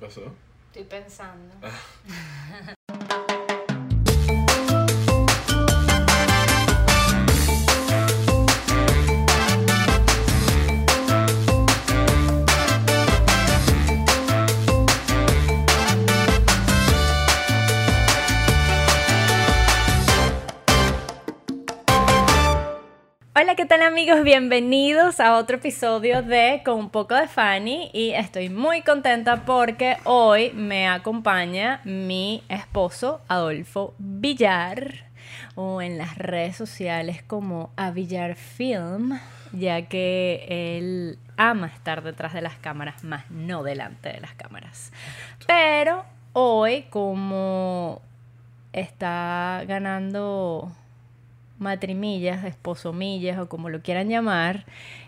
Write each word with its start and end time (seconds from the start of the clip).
¿Qué 0.00 0.06
pasó? 0.06 0.22
Estoy 0.68 0.84
pensando. 0.84 1.54
Hola, 1.60 2.74
tal 23.80 23.88
amigos? 23.88 24.22
Bienvenidos 24.24 25.20
a 25.20 25.38
otro 25.38 25.56
episodio 25.56 26.22
de 26.22 26.60
Con 26.66 26.78
un 26.78 26.90
poco 26.90 27.14
de 27.14 27.26
Fanny 27.28 27.90
y 27.94 28.10
estoy 28.10 28.50
muy 28.50 28.82
contenta 28.82 29.46
porque 29.46 29.96
hoy 30.04 30.50
me 30.52 30.86
acompaña 30.86 31.80
mi 31.84 32.42
esposo 32.50 33.22
Adolfo 33.26 33.94
Villar 33.98 35.06
o 35.54 35.80
en 35.80 35.96
las 35.96 36.18
redes 36.18 36.56
sociales 36.56 37.22
como 37.22 37.70
a 37.76 37.90
Villar 37.90 38.34
Film, 38.34 39.18
ya 39.52 39.88
que 39.88 40.44
él 40.76 41.18
ama 41.38 41.68
estar 41.68 42.02
detrás 42.02 42.34
de 42.34 42.42
las 42.42 42.56
cámaras, 42.56 43.02
más 43.02 43.30
no 43.30 43.62
delante 43.62 44.10
de 44.10 44.20
las 44.20 44.34
cámaras. 44.34 44.92
Pero 45.46 46.04
hoy 46.34 46.82
como 46.90 48.02
está 48.74 49.64
ganando 49.66 50.70
matrimillas, 51.60 52.44
esposomillas 52.44 53.38
o 53.38 53.48
como 53.48 53.68
lo 53.68 53.82
quieran 53.82 54.08
llamar, 54.08 54.64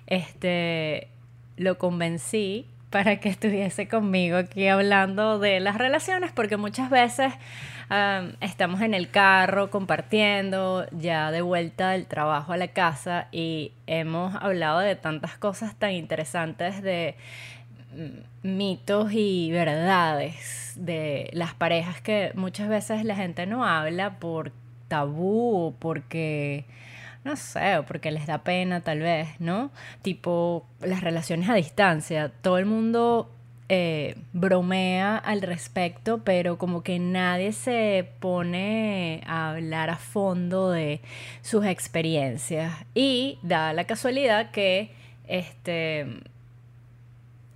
este, 0.07 1.09
lo 1.57 1.79
convencí 1.79 2.67
para 2.91 3.19
que 3.19 3.29
estuviese 3.31 3.89
conmigo 3.89 4.37
aquí 4.37 4.69
hablando 4.69 5.41
de 5.41 5.59
las 5.59 5.77
relaciones, 5.77 6.31
porque 6.31 6.57
muchas 6.57 6.91
veces 6.91 7.33
estamos 8.41 8.81
en 8.81 8.95
el 8.95 9.11
carro 9.11 9.71
compartiendo, 9.71 10.87
ya 10.93 11.31
de 11.31 11.43
vuelta 11.43 11.91
del 11.91 12.07
trabajo 12.07 12.53
a 12.55 12.57
la 12.57 12.69
casa 12.69 13.29
y 13.33 13.73
hemos 13.87 14.35
hablado 14.37 14.79
de 14.79 14.97
tantas 14.97 15.37
cosas 15.37 15.75
tan 15.75 15.91
interesantes 15.91 16.81
de 16.83 17.17
mm, 17.95 18.49
mitos 18.49 19.13
y 19.13 19.51
verdades 19.53 20.73
de 20.77 21.29
las 21.35 21.53
parejas 21.53 22.01
que 22.01 22.33
muchas 22.35 22.69
veces 22.69 23.05
la 23.05 23.15
gente 23.15 23.45
no 23.45 23.67
habla 23.67 24.19
por 24.19 24.53
tabú 24.93 25.75
porque, 25.79 26.67
no 27.25 27.35
sé, 27.37 27.79
o 27.79 27.87
porque 27.87 28.11
les 28.11 28.27
da 28.27 28.45
pena 28.45 28.83
tal 28.83 28.99
vez, 28.99 29.29
¿no? 29.41 29.71
Tipo 30.03 30.67
las 30.83 31.01
relaciones 31.01 31.49
a 31.49 31.55
distancia. 31.55 32.31
Todo 32.43 32.59
el 32.59 32.67
mundo 32.67 33.31
eh, 33.71 34.17
bromea 34.35 35.17
al 35.17 35.41
respecto, 35.41 36.19
pero 36.25 36.59
como 36.59 36.83
que 36.83 36.99
nadie 36.99 37.53
se 37.53 38.07
pone 38.21 39.23
a 39.27 39.53
hablar 39.53 39.89
a 39.89 39.97
fondo 39.97 40.71
de 40.71 41.01
sus 41.41 41.65
experiencias. 41.65 42.75
Y 42.95 43.39
da 43.41 43.73
la 43.73 43.85
casualidad 43.85 44.51
que 44.51 44.91
este, 45.27 46.07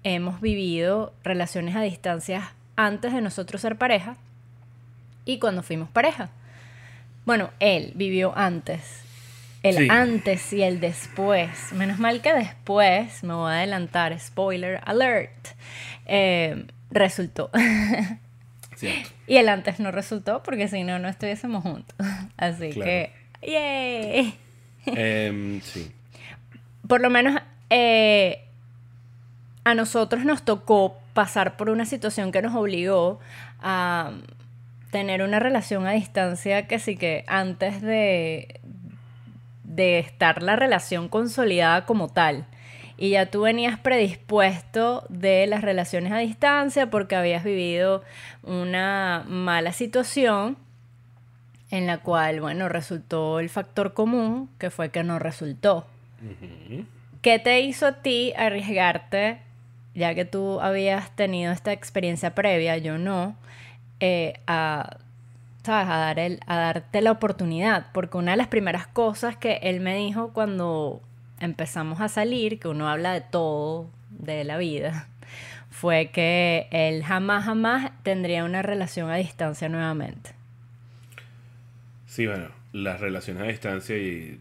hemos 0.05 0.41
vivido 0.41 1.13
relaciones 1.23 1.77
a 1.77 1.83
distancia 1.83 2.55
antes 2.77 3.13
de 3.13 3.21
nosotros 3.21 3.61
ser 3.61 3.77
pareja 3.77 4.17
y 5.27 5.39
cuando 5.39 5.63
fuimos 5.63 5.91
pareja. 5.91 6.31
Bueno, 7.27 7.51
él 7.59 7.93
vivió 7.97 8.33
antes. 8.39 9.03
El 9.65 9.91
antes 9.91 10.53
y 10.53 10.63
el 10.63 10.79
después. 10.79 11.73
Menos 11.73 11.99
mal 11.99 12.23
que 12.23 12.33
después, 12.33 13.25
me 13.25 13.35
voy 13.35 13.53
a 13.53 13.57
adelantar, 13.57 14.19
spoiler 14.21 14.81
alert, 14.85 15.49
eh, 16.07 16.67
resultó. 16.91 17.51
Cierto. 18.77 19.11
Y 19.27 19.39
el 19.39 19.49
antes 19.49 19.81
no 19.81 19.91
resultó 19.91 20.45
porque 20.45 20.69
si 20.69 20.85
no, 20.85 21.01
no 21.01 21.09
estuviésemos 21.09 21.65
juntos. 21.65 21.97
Así 22.37 22.71
que, 22.71 23.13
¡yay! 23.43 24.39
Em, 24.87 25.61
sí. 25.63 25.91
Por 26.87 27.01
lo 27.01 27.11
menos 27.11 27.43
eh, 27.71 28.45
a 29.65 29.75
nosotros 29.75 30.25
nos 30.25 30.45
tocó 30.45 30.97
pasar 31.13 31.57
por 31.57 31.71
una 31.71 31.87
situación 31.87 32.31
que 32.31 32.41
nos 32.41 32.55
obligó 32.55 33.19
a 33.61 34.13
tener 34.97 35.21
una 35.21 35.39
relación 35.39 35.87
a 35.87 35.91
distancia 35.91 36.67
que 36.67 36.79
sí 36.79 36.97
que 36.97 37.23
antes 37.27 37.83
de, 37.83 38.61
de 39.63 39.99
estar 39.99 40.43
la 40.43 40.57
relación 40.57 41.11
consolidada 41.11 41.85
como 41.85 42.09
tal. 42.09 42.47
Y 42.97 43.11
ya 43.11 43.27
tú 43.27 43.43
venías 43.43 43.79
predispuesto 43.79 45.05
de 45.11 45.47
las 45.49 45.61
relaciones 45.61 46.13
a 46.13 46.17
distancia 46.17 46.89
porque 46.89 47.15
habías 47.15 47.45
vivido 47.45 48.05
una 48.43 49.23
mala 49.29 49.73
situación 49.73 50.57
en 51.71 51.87
la 51.87 51.99
cual, 51.99 52.41
bueno, 52.41 52.71
resultó 52.71 53.39
el 53.39 53.51
factor 53.51 53.93
común, 53.93 54.49
que 54.59 54.71
fue 54.71 54.89
que 54.89 55.05
no 55.05 55.19
resultó. 55.19 55.87
¿Qué 57.21 57.39
te 57.39 57.61
hizo 57.61 57.87
a 57.87 58.01
ti 58.01 58.33
arriesgarte, 58.35 59.43
ya 59.95 60.15
que 60.15 60.25
tú 60.25 60.59
habías 60.59 61.15
tenido 61.17 61.53
esta 61.53 61.73
experiencia 61.73 62.35
previa, 62.35 62.79
yo 62.79 62.97
no, 62.97 63.37
eh, 64.01 64.35
a, 64.47 64.99
¿sabes? 65.63 65.89
A, 65.89 66.11
a 66.53 66.57
darte 66.59 67.01
la 67.01 67.13
oportunidad, 67.13 67.87
porque 67.93 68.19
una 68.19 68.33
de 68.33 68.37
las 68.37 68.49
primeras 68.49 68.87
cosas 68.87 69.37
que 69.37 69.59
él 69.63 69.81
me 69.81 69.97
dijo 69.97 70.33
cuando 70.33 71.03
empezamos 71.41 72.01
a 72.01 72.09
salir, 72.09 72.59
que 72.59 72.69
uno 72.69 72.89
habla 72.89 73.13
de 73.13 73.21
todo, 73.21 73.91
de 74.11 74.45
la 74.45 74.59
vida, 74.59 75.09
fue 75.71 76.11
que 76.11 76.69
él 76.71 77.05
jamás, 77.05 77.45
jamás 77.45 77.93
tendría 78.03 78.45
una 78.45 78.63
relación 78.63 79.11
a 79.11 79.17
distancia 79.17 79.69
nuevamente. 79.69 80.31
Sí, 82.07 82.27
bueno, 82.27 82.49
las 82.73 83.01
relaciones 83.01 83.43
a 83.43 83.47
distancia, 83.47 83.97
y 83.99 84.41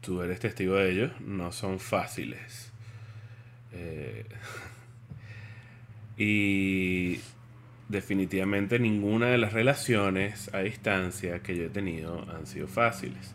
tú 0.00 0.22
eres 0.22 0.40
testigo 0.40 0.74
de 0.74 0.90
ello, 0.90 1.10
no 1.20 1.52
son 1.52 1.78
fáciles. 1.78 2.72
Eh, 3.72 4.26
y 6.18 7.20
definitivamente 7.88 8.78
ninguna 8.78 9.26
de 9.26 9.38
las 9.38 9.52
relaciones 9.52 10.52
a 10.52 10.58
distancia 10.58 11.40
que 11.40 11.56
yo 11.56 11.64
he 11.64 11.68
tenido 11.68 12.26
han 12.34 12.46
sido 12.46 12.66
fáciles. 12.66 13.34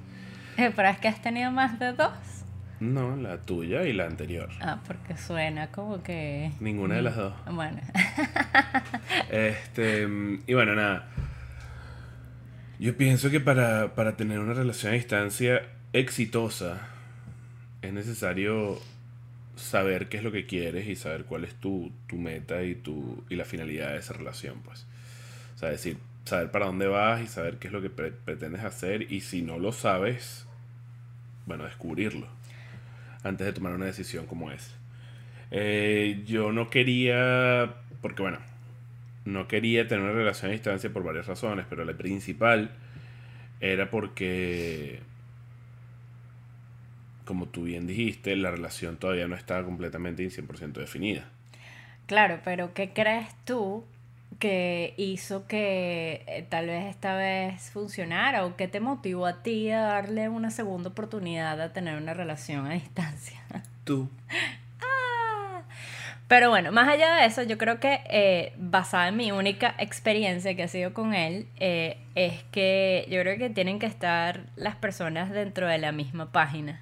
¿Pero 0.56 0.90
es 0.90 1.00
que 1.00 1.08
has 1.08 1.22
tenido 1.22 1.52
más 1.52 1.80
de 1.80 1.94
dos? 1.94 2.12
No, 2.80 3.16
la 3.16 3.40
tuya 3.40 3.84
y 3.84 3.94
la 3.94 4.08
anterior. 4.08 4.50
Ah, 4.60 4.80
porque 4.86 5.16
suena 5.16 5.68
como 5.68 6.02
que... 6.02 6.52
Ninguna 6.60 6.96
de 6.96 7.02
las 7.04 7.16
dos. 7.16 7.34
Bueno. 7.52 7.80
este, 9.30 10.08
y 10.48 10.54
bueno, 10.54 10.74
nada. 10.76 11.08
Yo 12.80 12.98
pienso 12.98 13.30
que 13.30 13.40
para, 13.40 13.94
para 13.94 14.18
tener 14.18 14.40
una 14.40 14.54
relación 14.54 14.94
a 14.94 14.96
distancia 14.96 15.62
exitosa 15.94 16.80
es 17.84 17.94
necesario 17.94 18.80
saber 19.56 20.10
qué 20.10 20.18
es 20.18 20.24
lo 20.24 20.32
que 20.32 20.46
quieres 20.46 20.88
y 20.88 20.96
saber 20.96 21.26
cuál 21.26 21.44
es 21.44 21.56
tu, 21.56 21.92
meta 22.12 22.64
y, 22.64 22.76
tu, 22.76 23.24
y 23.30 23.36
la 23.36 23.46
finalidad 23.46 23.92
de 23.92 24.00
esa 24.00 24.14
relación, 24.14 24.62
pues. 24.64 24.86
O 25.56 25.58
sea, 25.58 25.70
decir, 25.70 25.98
saber 26.26 26.52
para 26.52 26.66
dónde 26.66 26.88
vas 26.88 27.22
y 27.22 27.28
saber 27.28 27.58
qué 27.58 27.68
es 27.68 27.74
lo 27.74 27.82
que 27.82 27.90
pretendes 27.90 28.64
hacer 28.64 29.12
y 29.12 29.22
si 29.22 29.42
no 29.42 29.60
lo 29.60 29.72
sabes, 29.72 30.46
bueno, 31.46 31.66
descubrirlo 31.66 32.28
antes 33.24 33.46
de 33.46 33.54
tomar 33.54 33.74
una 33.74 33.86
decisión 33.86 34.26
como 34.26 34.52
esa. 34.52 34.72
Eh, 35.52 36.24
yo 36.26 36.52
no 36.52 36.70
quería, 36.70 37.76
porque 38.02 38.22
bueno, 38.22 38.40
no 39.26 39.48
quería 39.48 39.88
tener 39.88 40.04
una 40.04 40.14
relación 40.14 40.50
a 40.50 40.54
distancia 40.54 40.92
por 40.92 41.04
varias 41.04 41.28
razones, 41.28 41.66
pero 41.70 41.86
la 41.86 41.94
principal 41.94 42.72
era 43.60 43.90
porque 43.92 45.02
como 47.26 47.48
tú 47.48 47.64
bien 47.64 47.88
dijiste, 47.88 48.36
la 48.36 48.52
relación 48.52 48.98
todavía 48.98 49.28
no 49.28 49.36
está 49.36 49.64
completamente 49.64 50.24
y 50.24 50.28
100% 50.28 50.74
definida. 50.74 51.26
Claro, 52.06 52.40
pero 52.44 52.74
¿qué 52.74 52.92
crees 52.92 53.28
tú 53.46 53.86
que 54.40 54.94
hizo 54.98 55.48
que 55.48 56.24
eh, 56.28 56.46
tal 56.50 56.68
vez 56.68 56.86
esta 56.86 57.16
vez 57.16 57.70
funcionara 57.70 58.46
o 58.46 58.56
qué 58.58 58.68
te 58.68 58.80
motivó 58.80 59.28
a 59.28 59.44
ti 59.44 59.70
a 59.70 59.82
darle 59.82 60.30
una 60.30 60.50
segunda 60.50 60.90
oportunidad 60.90 61.62
a 61.62 61.74
tener 61.74 61.96
una 61.96 62.14
relación 62.14 62.66
a 62.66 62.74
distancia? 62.74 63.40
Tú. 63.86 64.10
Ah. 64.82 65.62
Pero 66.28 66.50
bueno, 66.50 66.72
más 66.72 66.90
allá 66.90 67.16
de 67.16 67.26
eso, 67.26 67.44
yo 67.44 67.58
creo 67.58 67.80
que 67.80 68.02
eh, 68.10 68.54
basada 68.58 69.08
en 69.10 69.18
mi 69.18 69.32
única 69.32 69.76
experiencia 69.78 70.56
que 70.56 70.64
ha 70.64 70.68
sido 70.68 70.94
con 70.94 71.14
él, 71.14 71.48
eh, 71.60 71.98
es 72.16 72.44
que 72.52 73.06
yo 73.10 73.22
creo 73.22 73.38
que 73.38 73.50
tienen 73.50 73.80
que 73.80 73.86
estar 73.86 74.48
las 74.56 74.76
personas 74.76 75.30
dentro 75.30 75.68
de 75.68 75.78
la 75.78 75.92
misma 75.92 76.32
página 76.32 76.82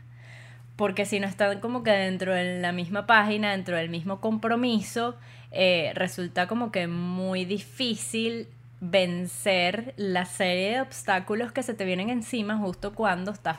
porque 0.79 1.05
si 1.05 1.19
no 1.19 1.27
están 1.27 1.59
como 1.59 1.83
que 1.83 1.91
dentro 1.91 2.33
de 2.33 2.61
la 2.61 2.71
misma 2.71 3.05
página, 3.05 3.51
dentro 3.51 3.75
del 3.75 3.89
mismo 3.89 4.21
compromiso, 4.21 5.17
eh, 5.51 5.91
resulta 5.93 6.47
como 6.47 6.71
que 6.71 6.87
muy 6.87 7.43
difícil 7.43 8.47
vencer 8.79 9.93
la 9.97 10.23
serie 10.23 10.75
de 10.75 10.81
obstáculos 10.81 11.51
que 11.51 11.63
se 11.63 11.73
te 11.73 11.83
vienen 11.83 12.09
encima 12.09 12.57
justo 12.57 12.95
cuando 12.95 13.31
estás 13.31 13.57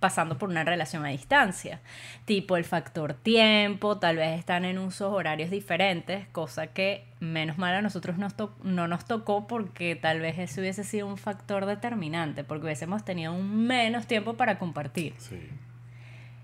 pasando 0.00 0.38
por 0.38 0.48
una 0.48 0.64
relación 0.64 1.04
a 1.04 1.10
distancia. 1.10 1.80
Tipo 2.24 2.56
el 2.56 2.64
factor 2.64 3.12
tiempo, 3.12 3.98
tal 3.98 4.16
vez 4.16 4.38
están 4.38 4.64
en 4.64 4.78
usos 4.78 5.12
horarios 5.12 5.50
diferentes, 5.50 6.28
cosa 6.28 6.68
que 6.68 7.04
menos 7.20 7.58
mal 7.58 7.74
a 7.74 7.82
nosotros 7.82 8.16
nos 8.16 8.32
no 8.62 8.88
nos 8.88 9.04
tocó 9.04 9.46
porque 9.46 9.96
tal 9.96 10.20
vez 10.20 10.38
eso 10.38 10.62
hubiese 10.62 10.82
sido 10.82 11.08
un 11.08 11.18
factor 11.18 11.66
determinante, 11.66 12.42
porque 12.42 12.64
hubiésemos 12.64 13.04
tenido 13.04 13.34
un 13.34 13.66
menos 13.66 14.06
tiempo 14.06 14.32
para 14.32 14.58
compartir. 14.58 15.12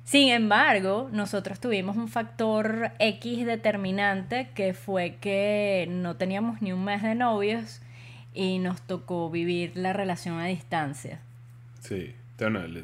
Sin 0.08 0.30
embargo, 0.30 1.10
nosotros 1.12 1.60
tuvimos 1.60 1.98
un 1.98 2.08
factor 2.08 2.92
X 2.98 3.44
determinante 3.44 4.48
que 4.54 4.72
fue 4.72 5.16
que 5.20 5.86
no 5.90 6.16
teníamos 6.16 6.62
ni 6.62 6.72
un 6.72 6.82
mes 6.82 7.02
de 7.02 7.14
novios 7.14 7.82
y 8.32 8.58
nos 8.58 8.80
tocó 8.80 9.28
vivir 9.28 9.72
la 9.74 9.92
relación 9.92 10.40
a 10.40 10.46
distancia. 10.46 11.20
Sí. 11.80 12.14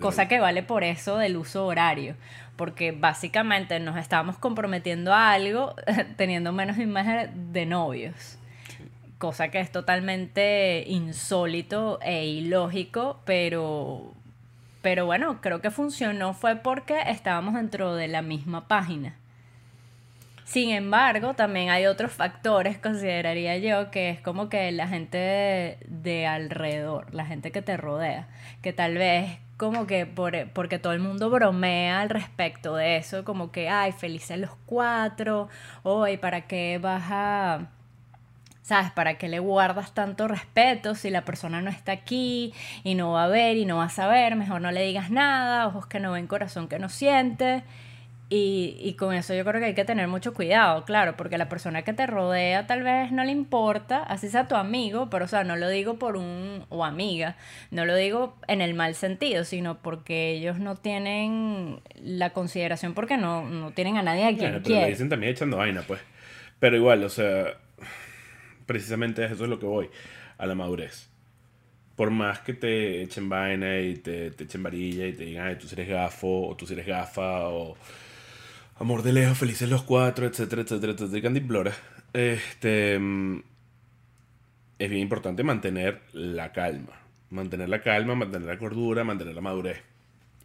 Cosa 0.01 0.29
que 0.29 0.39
vale 0.39 0.63
por 0.63 0.85
eso 0.85 1.17
del 1.17 1.39
uso 1.39 1.65
horario, 1.65 2.15
porque 2.57 2.93
básicamente 2.93 3.81
nos 3.81 3.97
estábamos 3.97 4.37
comprometiendo 4.37 5.15
a 5.15 5.33
algo 5.33 5.75
teniendo 6.19 6.53
menos 6.53 6.77
imágenes 6.77 7.31
de 7.55 7.65
novios. 7.65 8.37
Cosa 9.17 9.49
que 9.49 9.61
es 9.61 9.73
totalmente 9.73 10.85
insólito 10.89 12.01
e 12.03 12.27
ilógico, 12.27 13.23
pero, 13.25 14.14
pero 14.85 15.07
bueno, 15.07 15.41
creo 15.41 15.63
que 15.63 15.71
funcionó 15.71 16.35
fue 16.35 16.57
porque 16.57 17.01
estábamos 17.07 17.55
dentro 17.55 17.95
de 17.95 18.07
la 18.07 18.21
misma 18.21 18.69
página. 18.69 19.15
Sin 20.45 20.69
embargo, 20.69 21.33
también 21.33 21.71
hay 21.71 21.87
otros 21.87 22.13
factores, 22.13 22.77
consideraría 22.77 23.57
yo, 23.57 23.91
que 23.91 24.11
es 24.11 24.21
como 24.21 24.51
que 24.51 24.71
la 24.73 24.87
gente 24.87 25.79
de, 25.87 26.27
alrededor, 26.27 27.15
la 27.15 27.25
gente 27.25 27.51
que 27.51 27.63
te 27.63 27.79
rodea, 27.79 28.29
que 28.61 28.75
tal 28.75 28.99
vez 28.99 29.39
como 29.57 29.87
que 29.87 30.05
por, 30.05 30.51
porque 30.51 30.79
todo 30.79 30.93
el 30.93 31.01
mundo 31.01 31.31
bromea 31.31 32.03
al 32.03 32.11
respecto 32.11 32.77
de 32.77 32.99
eso, 32.99 33.25
como 33.25 33.53
que, 33.53 33.71
ay, 33.71 33.93
felices 33.93 34.39
los 34.39 34.51
cuatro, 34.67 35.49
hoy, 35.83 36.19
¿para 36.19 36.43
qué 36.43 36.79
vas 36.79 37.05
a... 37.09 37.71
¿Sabes? 38.65 38.91
¿Para 38.93 39.19
qué 39.19 39.29
le 39.29 39.41
guardas 39.41 39.93
tanto 39.93 40.27
respeto 40.27 40.95
si 40.95 41.11
la 41.11 41.27
persona 41.27 41.61
no 41.61 41.69
está 41.69 41.93
aquí 41.93 42.55
y 42.83 42.95
no 42.95 43.13
va 43.13 43.25
a 43.25 43.29
ver 43.29 43.59
y 43.59 43.67
no 43.67 43.77
va 43.77 43.85
a 43.85 43.91
saber? 43.91 44.37
Mejor 44.37 44.63
no 44.63 44.73
le 44.73 44.83
digas 44.83 45.11
nada, 45.11 45.67
ojos 45.67 45.87
que 45.87 46.01
no 46.01 46.13
ven, 46.13 46.27
corazón 46.27 46.67
que 46.67 46.79
no 46.79 46.89
siente. 46.89 47.63
Y, 48.31 48.79
y, 48.81 48.95
con 48.95 49.13
eso 49.13 49.35
yo 49.35 49.45
creo 49.45 49.61
que 49.61 49.67
hay 49.67 49.75
que 49.75 49.85
tener 49.85 50.09
mucho 50.09 50.33
cuidado, 50.33 50.87
claro, 50.87 51.15
porque 51.15 51.37
la 51.37 51.51
persona 51.51 51.83
que 51.83 51.93
te 51.93 52.07
rodea 52.07 52.67
tal 52.67 52.83
vez 52.83 53.13
no 53.13 53.23
le 53.23 53.33
importa, 53.33 54.03
así 54.03 54.31
sea 54.31 54.49
tu 54.49 54.55
amigo, 54.55 55.11
pero 55.11 55.27
o 55.27 55.29
sea, 55.29 55.45
no 55.45 55.57
lo 55.57 55.69
digo 55.69 55.99
por 55.99 56.17
un, 56.17 56.65
o 56.71 56.87
amiga, 56.87 57.37
no 57.71 57.85
lo 57.85 57.95
digo 57.95 58.35
en 58.49 58.63
el 58.63 58.73
mal 58.73 58.95
sentido, 58.95 59.45
sino 59.45 59.77
porque 59.77 60.31
ellos 60.31 60.59
no 60.59 60.75
tienen 60.75 61.81
la 62.03 62.31
consideración 62.31 62.95
porque 62.95 63.19
no, 63.19 63.47
no 63.47 63.73
tienen 63.73 63.99
a 63.99 64.03
nadie 64.03 64.25
a 64.25 64.29
quien 64.29 64.53
bueno, 64.53 64.61
pero 64.65 64.81
le 64.81 64.89
dicen 64.89 65.11
también 65.11 65.33
echando 65.33 65.59
vaina, 65.59 65.83
pues. 65.87 66.01
Pero 66.61 66.77
igual, 66.77 67.05
o 67.05 67.11
sea, 67.11 67.59
precisamente 68.67 69.25
eso 69.25 69.45
es 69.45 69.51
lo 69.51 69.59
que 69.59 69.67
voy, 69.67 69.91
a 70.39 70.47
la 70.47 70.55
madurez. 70.55 71.09
Por 71.97 72.11
más 72.11 72.41
que 72.41 72.55
te 72.55 73.03
echen 73.03 73.29
vaina 73.29 73.81
y 73.81 73.95
te, 73.97 74.31
te 74.33 74.45
echen 74.45 74.63
varilla 74.63 75.07
y 75.07 75.13
te 75.13 75.25
digan, 75.25 75.47
ay, 75.47 75.57
tú 75.57 75.69
eres 75.73 75.89
gafo, 75.89 76.49
o 76.49 76.57
tú 76.57 76.67
eres 76.73 76.87
gafa, 76.87 77.49
o 77.49 77.77
Amor 78.77 79.03
de 79.03 79.13
lejos, 79.13 79.39
felices 79.39 79.71
los 79.71 79.85
cuatro, 79.85 80.27
etcétera, 80.27 80.63
etcétera, 80.63 80.93
etcétera. 80.93 81.23
Candy 81.23 81.43
Este. 82.13 82.95
Es 84.77 84.91
bien 84.91 85.03
importante 85.03 85.45
mantener 85.45 86.03
la 86.13 86.53
calma. 86.53 87.01
Mantener 87.31 87.69
la 87.69 87.81
calma, 87.83 88.17
mantener 88.17 88.49
la 88.49 88.59
cordura, 88.59 89.05
mantener 89.05 89.35
la 89.35 89.41
madurez. 89.41 89.81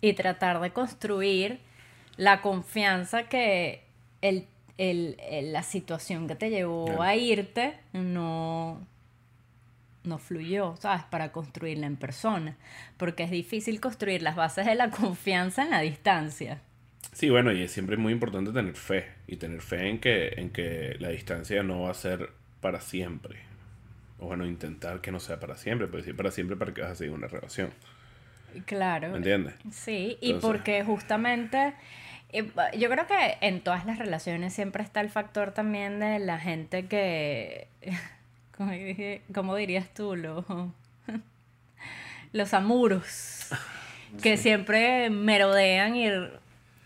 Y 0.02 0.14
tratar 0.14 0.62
de 0.62 0.72
construir 0.72 1.60
la 2.18 2.42
confianza 2.42 3.24
que 3.24 3.84
el, 4.22 4.46
la 4.80 5.64
situación 5.64 6.28
que 6.28 6.36
te 6.36 6.50
llevó 6.50 7.02
a 7.02 7.16
irte 7.16 7.76
no, 7.92 8.80
no 10.04 10.18
fluyó, 10.18 10.76
¿sabes? 10.80 11.04
Para 11.04 11.32
construirla 11.32 11.86
en 11.86 11.98
persona. 11.98 12.56
Porque 12.98 13.24
es 13.24 13.32
difícil 13.32 13.82
construir 13.82 14.22
las 14.22 14.36
bases 14.36 14.66
de 14.66 14.76
la 14.76 14.90
confianza 14.90 15.64
en 15.64 15.72
la 15.72 15.82
distancia. 15.82 16.62
Sí, 17.12 17.30
bueno, 17.30 17.52
y 17.52 17.64
es 17.64 17.72
siempre 17.72 17.98
muy 17.98 18.14
importante 18.14 18.52
tener 18.52 18.76
fe. 18.76 19.08
Y 19.28 19.36
tener 19.36 19.62
fe 19.62 19.90
en 19.90 20.00
que, 20.00 20.34
en 20.38 20.50
que 20.52 20.96
la 21.00 21.10
distancia 21.10 21.62
no 21.64 21.82
va 21.82 21.92
a 21.92 21.96
ser 21.96 22.32
para 22.62 22.80
siempre. 22.80 23.38
O 24.20 24.28
bueno, 24.28 24.46
intentar 24.46 25.02
que 25.02 25.12
no 25.12 25.20
sea 25.20 25.40
para 25.40 25.58
siempre, 25.58 25.88
pero 25.88 26.00
decir 26.00 26.16
para 26.16 26.32
siempre 26.32 26.56
para 26.56 26.74
que 26.74 26.82
vas 26.82 26.92
a 26.92 26.96
seguir 26.96 27.14
una 27.14 27.28
relación. 27.28 27.72
Claro. 28.66 29.10
¿Me 29.10 29.18
entiendes? 29.18 29.54
Sí, 29.72 30.18
y 30.22 30.34
porque 30.36 30.84
justamente 30.84 31.74
yo 32.32 32.90
creo 32.90 33.08
que 33.08 33.38
en 33.42 33.62
todas 33.62 33.86
las 33.86 33.98
relaciones 33.98 34.54
siempre 34.54 34.84
está 34.84 35.02
el 35.02 35.10
factor 35.10 35.52
también 35.52 36.00
de 36.00 36.20
la 36.20 36.40
gente 36.40 36.86
que, 36.86 37.68
¿cómo, 39.34 39.56
dirías 39.56 39.90
tú? 39.94 40.16
Los, 40.16 40.46
los 42.32 42.54
amuros, 42.54 43.50
que 44.22 44.38
siempre 44.38 45.10
merodean 45.10 45.96
y 45.96 46.08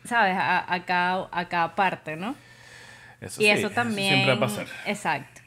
¿sabes? 0.05 0.35
A, 0.37 0.73
a, 0.73 0.85
cada, 0.85 1.29
a 1.31 1.49
cada 1.49 1.75
parte, 1.75 2.15
¿no? 2.15 2.35
Eso 3.19 3.41
y 3.41 3.47
eso 3.47 3.69
también. 3.69 4.13
siempre 4.13 4.35
va 4.35 4.37
a 4.37 4.49
pasar. 4.49 4.67
Exacto. 4.85 5.41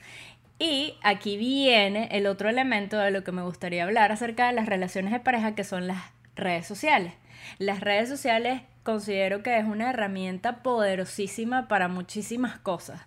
Y 0.59 0.95
aquí 1.03 1.37
viene 1.37 2.09
el 2.13 2.27
otro 2.27 2.49
elemento 2.49 2.97
de 2.99 3.11
lo 3.11 3.25
que 3.25 3.33
me 3.33 3.43
gustaría 3.43 3.85
hablar 3.85 4.13
acerca 4.13 4.47
de 4.47 4.55
las 4.55 4.67
relaciones 4.67 5.13
de 5.13 5.21
pareja, 5.21 5.55
que 5.55 5.65
son 5.65 5.87
las 5.87 6.03
redes 6.35 6.67
sociales. 6.67 7.13
Las 7.59 7.81
redes 7.81 8.09
sociales 8.09 8.63
considero 8.87 9.43
que 9.43 9.59
es 9.59 9.67
una 9.67 9.91
herramienta 9.91 10.63
poderosísima 10.63 11.69
para 11.69 11.89
muchísimas 11.89 12.59
cosas. 12.59 13.03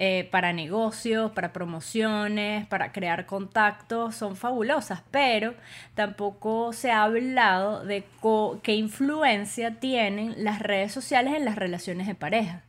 Eh, 0.00 0.28
para 0.30 0.52
negocios, 0.52 1.32
para 1.32 1.52
promociones, 1.52 2.66
para 2.68 2.92
crear 2.92 3.26
contactos, 3.26 4.14
son 4.14 4.36
fabulosas, 4.36 5.02
pero 5.10 5.54
tampoco 5.94 6.72
se 6.72 6.92
ha 6.92 7.02
hablado 7.02 7.84
de 7.84 8.04
qué 8.62 8.74
influencia 8.74 9.80
tienen 9.80 10.44
las 10.44 10.60
redes 10.60 10.92
sociales 10.92 11.34
en 11.34 11.44
las 11.44 11.56
relaciones 11.56 12.06
de 12.06 12.14
pareja, 12.14 12.62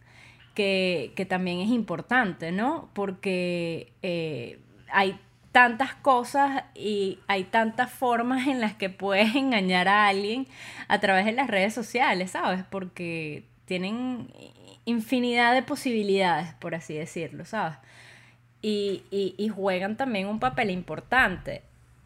que, 0.56 1.25
también 1.29 1.59
es 1.59 1.69
importante, 1.69 2.51
¿no? 2.51 2.89
Porque 2.94 3.94
eh, 4.01 4.59
hay 4.91 5.19
tantas 5.59 5.94
cosas 5.94 6.63
y 6.73 7.19
hay 7.27 7.44
tantas 7.44 7.91
formas 7.91 8.47
en 8.47 8.61
las 8.61 8.75
que 8.75 8.89
puedes 8.89 9.35
engañar 9.35 9.89
a 9.89 10.07
alguien 10.07 10.47
a 10.88 11.01
través 11.01 11.25
de 11.25 11.33
las 11.33 11.50
redes 11.50 11.73
sociales, 11.73 12.31
¿sabes? 12.31 12.63
Porque 12.69 13.44
tienen 13.65 14.31
infinidad 14.85 15.53
de 15.53 15.61
posibilidades, 15.61 16.53
por 16.61 16.75
así 16.75 16.94
decirlo, 16.94 17.44
¿sabes? 17.44 17.78
Y, 18.61 19.04
y, 19.11 19.49
juegan 19.49 19.97
también 19.97 20.28
un 20.28 20.39
papel 20.39 20.69
importante. 20.69 21.63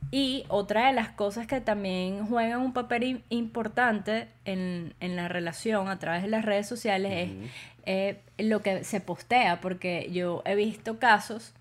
Y 0.09 0.45
otra 0.47 0.87
de 0.87 0.93
las 0.93 1.09
cosas 1.09 1.45
que 1.45 1.61
también 1.61 2.25
juegan 2.25 2.59
un 2.59 2.73
papel 2.73 3.21
importante 3.29 4.29
en, 4.45 4.95
la 4.99 5.27
relación 5.27 5.89
a 5.89 5.99
través 5.99 6.23
de 6.23 6.29
las 6.29 6.43
redes 6.43 6.67
sociales 6.67 7.29
es 7.29 7.49
eh, 7.85 8.19
lo 8.39 8.63
que 8.63 8.83
se 8.83 8.99
postea, 8.99 9.61
porque 9.61 10.09
yo 10.11 10.41
he 10.43 10.55
visto 10.55 10.97
casos 10.97 11.53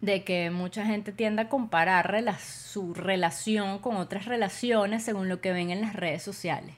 de 0.00 0.24
que 0.24 0.50
mucha 0.50 0.84
gente 0.84 1.12
tiende 1.12 1.42
a 1.42 1.48
comparar 1.48 2.38
su 2.38 2.94
relación 2.94 3.78
con 3.78 3.96
otras 3.96 4.26
relaciones 4.26 5.04
según 5.04 5.28
lo 5.28 5.40
que 5.40 5.52
ven 5.52 5.70
en 5.70 5.80
las 5.80 5.94
redes 5.94 6.22
sociales. 6.22 6.74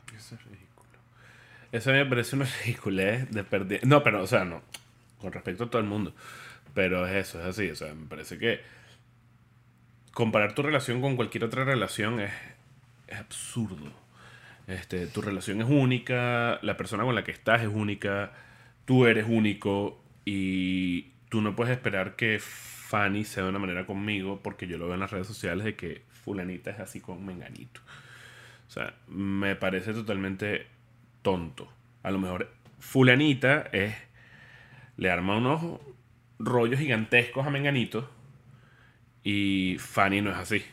Eso 1.72 1.90
me 1.90 2.06
parece 2.06 2.36
una 2.36 2.46
ridiculez 2.64 3.30
de 3.30 3.44
perder. 3.44 3.86
No, 3.86 4.02
pero, 4.02 4.22
o 4.22 4.26
sea, 4.26 4.44
no. 4.44 4.62
Con 5.20 5.32
respecto 5.32 5.64
a 5.64 5.70
todo 5.70 5.82
el 5.82 5.88
mundo. 5.88 6.14
Pero 6.74 7.06
es 7.06 7.14
eso, 7.28 7.40
es 7.40 7.46
así. 7.46 7.70
O 7.70 7.76
sea, 7.76 7.92
me 7.92 8.06
parece 8.06 8.38
que 8.38 8.60
comparar 10.12 10.54
tu 10.54 10.62
relación 10.62 11.00
con 11.00 11.16
cualquier 11.16 11.44
otra 11.44 11.64
relación 11.64 12.20
es, 12.20 12.32
es 13.08 13.18
absurdo. 13.18 13.92
Este, 14.66 15.06
tu 15.06 15.22
relación 15.22 15.60
es 15.62 15.68
única, 15.68 16.58
la 16.62 16.76
persona 16.76 17.04
con 17.04 17.14
la 17.14 17.24
que 17.24 17.32
estás 17.32 17.62
es 17.62 17.68
única, 17.68 18.32
tú 18.84 19.06
eres 19.06 19.26
único 19.26 19.98
y 20.24 21.12
tú 21.30 21.40
no 21.40 21.56
puedes 21.56 21.72
esperar 21.72 22.16
que 22.16 22.38
Fanny 22.88 23.24
sea 23.24 23.42
de 23.42 23.50
una 23.50 23.58
manera 23.58 23.84
conmigo 23.84 24.40
porque 24.42 24.66
yo 24.66 24.78
lo 24.78 24.86
veo 24.86 24.94
en 24.94 25.00
las 25.00 25.10
redes 25.10 25.26
sociales 25.26 25.62
de 25.62 25.76
que 25.76 26.04
fulanita 26.24 26.70
es 26.70 26.80
así 26.80 27.00
con 27.00 27.22
menganito. 27.26 27.82
O 28.66 28.70
sea, 28.70 28.94
me 29.08 29.56
parece 29.56 29.92
totalmente 29.92 30.66
tonto. 31.20 31.70
A 32.02 32.10
lo 32.10 32.18
mejor 32.18 32.50
fulanita 32.78 33.68
es, 33.72 33.94
le 34.96 35.10
arma 35.10 35.36
unos 35.36 35.80
rollos 36.38 36.80
gigantescos 36.80 37.46
a 37.46 37.50
Menganito 37.50 38.10
y 39.22 39.76
Fanny 39.78 40.22
no 40.22 40.30
es 40.30 40.38
así. 40.38 40.64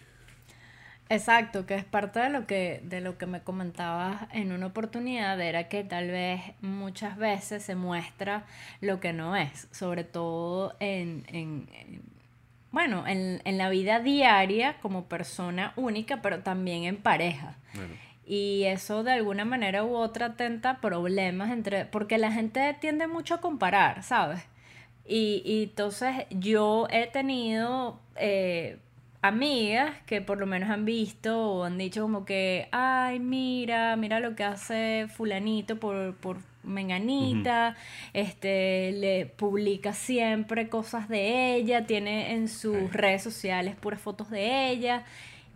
Exacto, 1.10 1.68
que 1.68 1.76
es 1.76 1.86
parte 1.86 2.20
de 2.20 2.30
lo 2.30 2.48
que, 2.48 2.82
de 2.84 3.00
lo 3.00 3.18
que 3.18 3.28
me 3.28 3.42
comentabas 3.42 4.24
en 4.34 4.52
una 4.52 4.68
oportunidad, 4.68 5.40
era 5.40 5.68
que 5.68 5.84
tal 5.84 6.10
vez 6.10 6.42
muchas 6.62 7.16
veces 7.18 7.62
se 7.62 7.76
muestra 7.76 8.46
lo 8.82 9.00
que 9.00 9.14
no 9.14 9.36
es, 9.36 9.68
sobre 9.72 10.04
todo 10.04 10.76
en, 10.80 11.24
en, 11.28 11.68
bueno, 12.72 13.06
en, 13.06 13.40
en, 13.46 13.58
la 13.60 13.70
vida 13.70 14.00
diaria 14.00 14.78
como 14.82 15.06
persona 15.06 15.74
única, 15.76 16.24
pero 16.24 16.40
también 16.40 16.86
en 16.86 16.98
pareja. 16.98 17.56
Y 18.26 18.64
eso 18.64 19.04
de 19.04 19.12
alguna 19.12 19.46
manera 19.46 19.84
u 19.84 19.96
otra 19.96 20.28
atenta 20.28 20.82
problemas 20.82 21.52
entre, 21.52 21.86
porque 21.86 22.18
la 22.18 22.32
gente 22.32 22.76
tiende 22.82 23.06
mucho 23.06 23.36
a 23.36 23.42
comparar, 23.42 24.02
¿sabes? 24.02 24.42
Y, 25.08 25.44
y 25.46 25.64
entonces 25.66 26.26
yo 26.32 26.88
he 26.90 27.06
tenido 27.06 28.00
eh, 28.16 28.80
amigas 29.28 29.92
que 30.06 30.22
por 30.22 30.40
lo 30.40 30.46
menos 30.46 30.70
han 30.70 30.86
visto 30.86 31.52
o 31.52 31.64
han 31.64 31.78
dicho 31.78 32.02
como 32.02 32.26
que, 32.26 32.68
ay, 32.72 33.20
mira, 33.20 33.96
mira 33.96 34.20
lo 34.20 34.36
que 34.36 34.44
hace 34.44 35.08
fulanito 35.08 35.80
por, 35.80 36.16
por 36.16 36.38
menganita, 36.64 37.76
este, 38.14 38.92
le 38.94 39.26
publica 39.26 39.94
siempre 39.94 40.70
cosas 40.70 41.08
de 41.10 41.56
ella, 41.56 41.86
tiene 41.86 42.34
en 42.34 42.48
sus 42.48 42.92
redes 42.94 43.24
sociales 43.24 43.76
puras 43.76 44.02
fotos 44.02 44.30
de 44.30 44.70
ella. 44.70 45.04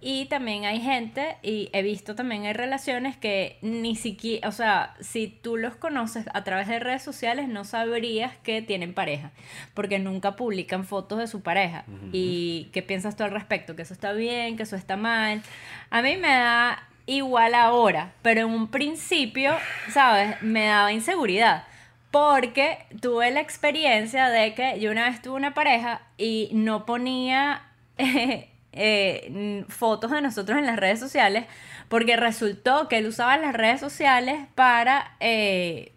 Y 0.02 0.26
también 0.26 0.64
hay 0.64 0.80
gente, 0.80 1.36
y 1.42 1.70
he 1.74 1.82
visto 1.82 2.16
también 2.16 2.46
hay 2.46 2.54
relaciones 2.54 3.18
que 3.18 3.58
ni 3.62 3.96
siquiera, 3.96 4.48
o 4.48 4.52
sea, 4.52 4.96
si 5.02 5.28
tú 5.28 5.58
los 5.58 5.76
conoces 5.76 6.26
a 6.34 6.44
través 6.46 6.70
de 6.70 6.80
redes 6.80 7.04
sociales, 7.04 7.50
no 7.50 7.66
sabrías 7.66 8.38
que 8.38 8.62
tienen 8.62 8.94
pareja, 8.94 9.32
porque 9.74 10.00
nunca 10.00 10.38
publican 10.38 10.86
fotos 10.86 11.20
de 11.20 11.28
su 11.28 11.42
pareja. 11.42 11.84
¿Y 12.14 12.70
qué 12.72 12.82
piensas 12.82 13.18
tú 13.18 13.24
al 13.24 13.32
respecto? 13.32 13.76
¿Que 13.76 13.82
eso 13.82 13.94
está 13.94 14.14
bien? 14.14 14.56
¿Que 14.56 14.64
eso 14.64 14.78
está 14.78 14.96
mal? 14.96 15.42
A 15.90 16.02
mí 16.02 16.16
me 16.16 16.30
da 16.30 16.88
igual 17.06 17.54
ahora, 17.54 18.14
pero 18.22 18.42
en 18.42 18.48
un 18.48 18.70
principio, 18.70 19.58
¿sabes? 19.90 20.42
Me 20.42 20.68
daba 20.68 20.94
inseguridad. 20.94 21.66
Porque 22.12 22.80
tuve 23.02 23.30
la 23.32 23.42
experiencia 23.42 24.30
de 24.30 24.56
que 24.56 24.80
yo 24.80 24.92
una 24.92 25.10
vez 25.10 25.22
tuve 25.22 25.36
una 25.36 25.54
pareja 25.54 26.02
y 26.18 26.50
no 26.54 26.86
ponía 26.86 27.64
eh, 28.72 29.66
fotos 29.68 30.12
de 30.12 30.22
nosotros 30.22 30.58
en 30.58 30.66
las 30.66 30.78
redes 30.78 31.00
sociales 31.00 31.46
porque 31.88 32.16
resultó 32.16 32.88
que 32.88 33.00
él 33.00 33.08
usaba 33.08 33.38
las 33.38 33.54
redes 33.54 33.80
sociales 33.80 34.46
para 34.56 35.16
eh, 35.20 35.92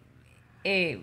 eh, 0.63 1.01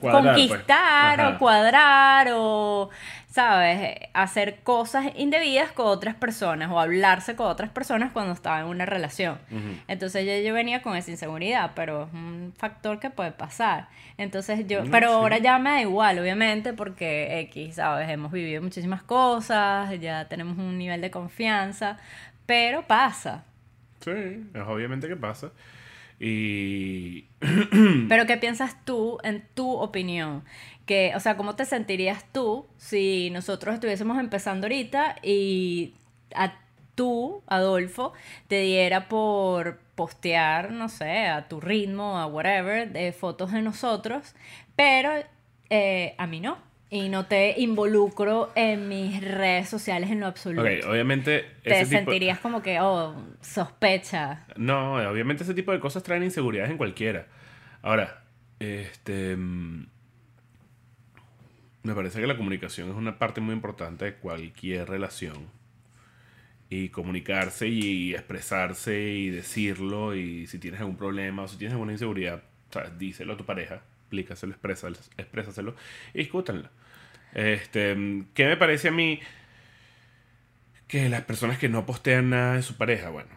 Cuadrar, 0.00 0.34
pues. 0.34 0.48
conquistar 0.48 1.20
o 1.20 1.38
cuadrar 1.38 2.28
o, 2.32 2.90
¿sabes? 3.28 3.96
Hacer 4.12 4.60
cosas 4.62 5.06
indebidas 5.16 5.70
con 5.72 5.86
otras 5.86 6.14
personas 6.14 6.70
o 6.70 6.80
hablarse 6.80 7.36
con 7.36 7.46
otras 7.46 7.70
personas 7.70 8.10
cuando 8.12 8.32
estaba 8.32 8.60
en 8.60 8.66
una 8.66 8.86
relación. 8.86 9.38
Entonces 9.88 10.26
yo, 10.26 10.46
yo 10.46 10.54
venía 10.54 10.82
con 10.82 10.96
esa 10.96 11.10
inseguridad, 11.10 11.72
pero 11.74 12.04
es 12.04 12.12
un 12.12 12.52
factor 12.56 12.98
que 12.98 13.10
puede 13.10 13.32
pasar. 13.32 13.88
Entonces 14.18 14.66
yo, 14.66 14.82
pero 14.90 15.08
sí. 15.08 15.14
ahora 15.14 15.38
ya 15.38 15.58
me 15.58 15.70
da 15.70 15.80
igual, 15.80 16.18
obviamente, 16.18 16.72
porque 16.72 17.40
X, 17.40 17.76
¿sabes? 17.76 18.08
Hemos 18.08 18.32
vivido 18.32 18.62
muchísimas 18.62 19.02
cosas, 19.02 19.98
ya 20.00 20.26
tenemos 20.28 20.58
un 20.58 20.76
nivel 20.76 21.00
de 21.00 21.10
confianza, 21.10 21.98
pero 22.46 22.86
pasa. 22.86 23.44
Sí, 24.00 24.10
es 24.54 24.62
obviamente 24.66 25.08
que 25.08 25.16
pasa. 25.16 25.52
Y 26.20 27.24
Pero 28.08 28.26
¿qué 28.26 28.36
piensas 28.36 28.76
tú, 28.84 29.18
en 29.22 29.44
tu 29.54 29.72
opinión? 29.72 30.44
Que, 30.86 31.12
o 31.16 31.20
sea, 31.20 31.36
¿cómo 31.36 31.56
te 31.56 31.64
sentirías 31.64 32.24
tú 32.32 32.66
si 32.76 33.30
nosotros 33.30 33.74
estuviésemos 33.74 34.18
empezando 34.18 34.66
ahorita 34.66 35.16
y 35.22 35.94
a 36.34 36.54
tú, 36.94 37.42
Adolfo, 37.46 38.12
te 38.48 38.60
diera 38.60 39.08
por 39.08 39.80
postear, 39.94 40.72
no 40.72 40.88
sé, 40.88 41.28
a 41.28 41.48
tu 41.48 41.60
ritmo, 41.60 42.18
a 42.18 42.26
whatever, 42.26 42.92
de 42.92 43.12
fotos 43.12 43.52
de 43.52 43.62
nosotros, 43.62 44.34
pero 44.76 45.12
eh, 45.70 46.14
a 46.18 46.26
mí 46.26 46.40
no. 46.40 46.69
Y 46.92 47.08
no 47.08 47.26
te 47.26 47.54
involucro 47.60 48.50
en 48.56 48.88
mis 48.88 49.22
redes 49.22 49.68
sociales 49.68 50.10
en 50.10 50.20
lo 50.20 50.26
absoluto. 50.26 50.62
Ok, 50.62 50.88
obviamente 50.88 51.44
te 51.62 51.70
ese 51.80 51.84
tipo- 51.84 52.10
sentirías 52.10 52.40
como 52.40 52.62
que, 52.62 52.80
oh, 52.80 53.14
sospecha. 53.40 54.44
No, 54.56 54.94
obviamente 55.08 55.44
ese 55.44 55.54
tipo 55.54 55.70
de 55.70 55.78
cosas 55.78 56.02
traen 56.02 56.24
inseguridades 56.24 56.70
en 56.72 56.76
cualquiera. 56.78 57.28
Ahora, 57.82 58.24
este 58.58 59.36
mm, 59.36 59.86
me 61.84 61.94
parece 61.94 62.20
que 62.20 62.26
la 62.26 62.36
comunicación 62.36 62.90
es 62.90 62.96
una 62.96 63.18
parte 63.18 63.40
muy 63.40 63.54
importante 63.54 64.04
de 64.06 64.14
cualquier 64.14 64.88
relación. 64.88 65.48
Y 66.68 66.90
comunicarse 66.90 67.66
y 67.66 68.14
expresarse 68.14 69.00
y 69.00 69.30
decirlo 69.30 70.14
y 70.14 70.46
si 70.46 70.58
tienes 70.60 70.78
algún 70.80 70.96
problema 70.96 71.42
o 71.42 71.48
si 71.48 71.56
tienes 71.56 71.72
alguna 71.72 71.92
inseguridad, 71.92 72.42
¿sabes? 72.70 72.96
díselo 72.96 73.32
a 73.32 73.36
tu 73.36 73.44
pareja, 73.44 73.82
explícaselo, 74.02 74.54
exprésaselo 75.16 75.74
y 76.14 76.18
discútanlo. 76.18 76.68
Este, 77.34 77.96
¿qué 78.34 78.46
me 78.46 78.56
parece 78.56 78.88
a 78.88 78.92
mí? 78.92 79.20
que 80.86 81.08
las 81.08 81.22
personas 81.22 81.56
que 81.58 81.68
no 81.68 81.86
postean 81.86 82.30
nada 82.30 82.54
de 82.54 82.62
su 82.62 82.76
pareja, 82.76 83.10
bueno, 83.10 83.28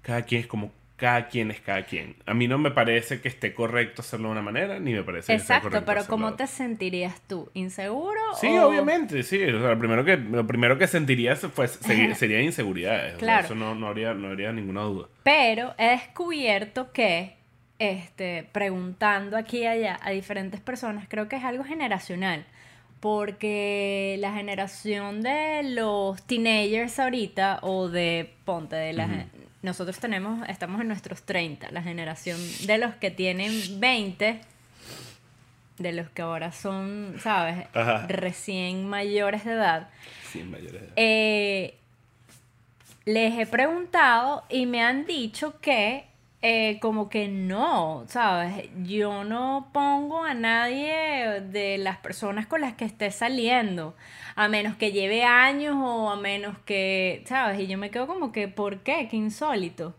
cada 0.00 0.22
quien 0.22 0.40
es 0.42 0.46
como 0.46 0.72
cada 0.96 1.26
quien 1.28 1.50
es 1.50 1.60
cada 1.60 1.82
quien. 1.84 2.14
A 2.26 2.32
mí 2.32 2.46
no 2.48 2.58
me 2.58 2.70
parece 2.70 3.20
que 3.20 3.28
esté 3.28 3.52
correcto 3.52 4.02
hacerlo 4.02 4.28
de 4.28 4.32
una 4.32 4.40
manera, 4.42 4.78
ni 4.78 4.92
me 4.94 5.02
parece 5.02 5.26
que 5.26 5.32
esté 5.34 5.42
Exacto, 5.52 5.64
correcto 5.68 5.84
pero 5.86 6.00
hacerlo 6.00 6.16
¿cómo 6.16 6.34
te 6.36 6.46
sentirías 6.46 7.20
tú? 7.28 7.50
¿Inseguro? 7.54 8.18
Sí, 8.40 8.46
o- 8.46 8.68
obviamente, 8.68 9.22
sí. 9.24 9.42
O 9.42 9.58
sea, 9.60 9.70
lo, 9.70 9.78
primero 9.78 10.04
que, 10.04 10.16
lo 10.16 10.46
primero 10.46 10.78
que 10.78 10.86
sentiría 10.86 11.34
se- 11.36 11.48
fue, 11.48 11.66
se- 11.68 12.14
sería 12.14 12.40
inseguridad. 12.40 13.18
Claro. 13.18 13.44
eso 13.44 13.54
no, 13.56 13.74
no, 13.74 13.88
habría, 13.88 14.14
no 14.14 14.28
habría 14.28 14.52
ninguna 14.52 14.82
duda. 14.82 15.08
Pero 15.24 15.74
he 15.76 15.88
descubierto 15.90 16.92
que, 16.92 17.34
este, 17.80 18.48
preguntando 18.52 19.36
aquí 19.36 19.58
y 19.58 19.66
allá 19.66 19.98
a 20.02 20.10
diferentes 20.12 20.60
personas, 20.60 21.06
creo 21.10 21.28
que 21.28 21.36
es 21.36 21.44
algo 21.44 21.64
generacional. 21.64 22.46
Porque 23.02 24.16
la 24.20 24.32
generación 24.32 25.22
de 25.22 25.64
los 25.64 26.22
teenagers 26.22 27.00
ahorita, 27.00 27.58
o 27.62 27.88
de, 27.88 28.32
ponte, 28.44 28.76
de 28.76 28.92
la, 28.92 29.26
nosotros 29.60 29.98
tenemos, 29.98 30.48
estamos 30.48 30.80
en 30.80 30.86
nuestros 30.86 31.24
30, 31.24 31.72
la 31.72 31.82
generación 31.82 32.38
de 32.64 32.78
los 32.78 32.94
que 32.94 33.10
tienen 33.10 33.80
20, 33.80 34.40
de 35.78 35.92
los 35.92 36.10
que 36.10 36.22
ahora 36.22 36.52
son, 36.52 37.16
¿sabes? 37.18 37.66
Ajá. 37.74 38.06
Recién 38.06 38.88
mayores 38.88 39.44
de 39.44 39.50
edad. 39.50 39.88
Sí, 40.30 40.44
mayores 40.44 40.80
de 40.80 40.86
edad. 40.86 40.92
Eh, 40.94 41.74
les 43.04 43.36
he 43.36 43.46
preguntado 43.46 44.44
y 44.48 44.66
me 44.66 44.80
han 44.80 45.06
dicho 45.06 45.58
que 45.60 46.04
eh, 46.42 46.78
como 46.80 47.08
que 47.08 47.28
no, 47.28 48.04
¿sabes? 48.08 48.68
Yo 48.84 49.24
no 49.24 49.68
pongo 49.72 50.24
a 50.24 50.34
nadie 50.34 51.40
de 51.42 51.78
las 51.78 51.98
personas 51.98 52.46
con 52.46 52.60
las 52.60 52.74
que 52.74 52.84
esté 52.84 53.10
saliendo, 53.12 53.94
a 54.36 54.48
menos 54.48 54.76
que 54.76 54.92
lleve 54.92 55.24
años 55.24 55.76
o 55.78 56.10
a 56.10 56.16
menos 56.16 56.58
que, 56.66 57.22
¿sabes? 57.26 57.60
Y 57.60 57.66
yo 57.68 57.78
me 57.78 57.90
quedo 57.90 58.06
como 58.08 58.32
que, 58.32 58.48
¿por 58.48 58.80
qué? 58.80 59.08
Qué 59.10 59.16
insólito. 59.16 59.94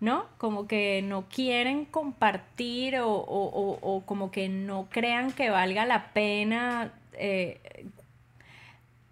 ¿No? 0.00 0.26
Como 0.38 0.68
que 0.68 1.02
no 1.02 1.26
quieren 1.28 1.84
compartir 1.84 2.98
o, 3.00 3.08
o- 3.12 3.50
o- 3.50 3.78
o 3.82 4.06
como 4.06 4.30
que 4.30 4.48
no 4.48 4.88
crean 4.90 5.32
que 5.32 5.50
valga 5.50 5.86
la 5.86 6.12
pena 6.12 6.92
eh, 7.14 7.60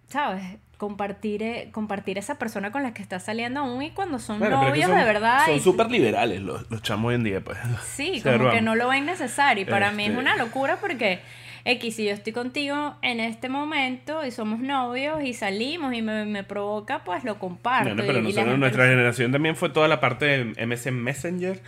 ¿sabes? 0.09 0.43
Compartir, 0.77 1.43
eh, 1.43 1.71
compartir 1.73 2.19
esa 2.19 2.35
persona 2.35 2.71
con 2.71 2.83
la 2.83 2.93
que 2.93 3.01
estás 3.01 3.23
saliendo 3.25 3.61
aún 3.61 3.83
y 3.83 3.91
cuando 3.93 4.19
son 4.19 4.39
Bueno, 4.39 4.63
novios 4.63 4.89
son- 4.91 4.99
de 4.99 5.05
verdad. 5.05 5.47
Son 5.47 5.55
y- 5.57 5.61
súper 5.61 5.91
liberales 5.91 6.43
los, 6.43 6.71
los 6.71 6.83
chamos 6.83 7.09
hoy 7.09 7.15
en 7.15 7.25
día, 7.25 7.41
pues. 7.41 7.57
sí, 7.83 8.21
como 8.23 8.51
que 8.51 8.61
no 8.61 8.75
lo 8.75 8.89
ven 8.89 9.07
necesario. 9.07 9.63
Y 9.63 9.67
para 9.67 9.91
mí 9.91 10.03
es 10.05 10.09
Este- 10.11 10.21
una 10.21 10.37
locura 10.37 10.77
porque, 10.79 11.21
X, 11.69 11.97
si 11.97 12.05
yo 12.05 12.13
estoy 12.13 12.33
contigo 12.33 12.95
en 13.03 13.19
este 13.21 13.49
momento 13.49 14.25
y 14.25 14.31
somos 14.31 14.61
novios 14.61 15.23
y 15.25 15.35
salimos 15.35 15.93
y 15.95 16.01
me, 16.01 16.25
me 16.25 16.45
provoca, 16.45 17.03
pues 17.05 17.25
lo 17.25 17.39
comparto. 17.39 17.93
Y- 17.93 18.07
pero 18.07 18.21
y 18.21 18.23
nosotros, 18.23 18.45
gente- 18.45 18.59
nuestra 18.59 18.87
generación 18.87 19.33
también 19.33 19.57
fue 19.57 19.71
toda 19.71 19.89
la 19.89 20.01
parte 20.01 20.25
de 20.27 20.67
MS 20.67 20.91
Messenger 20.93 21.61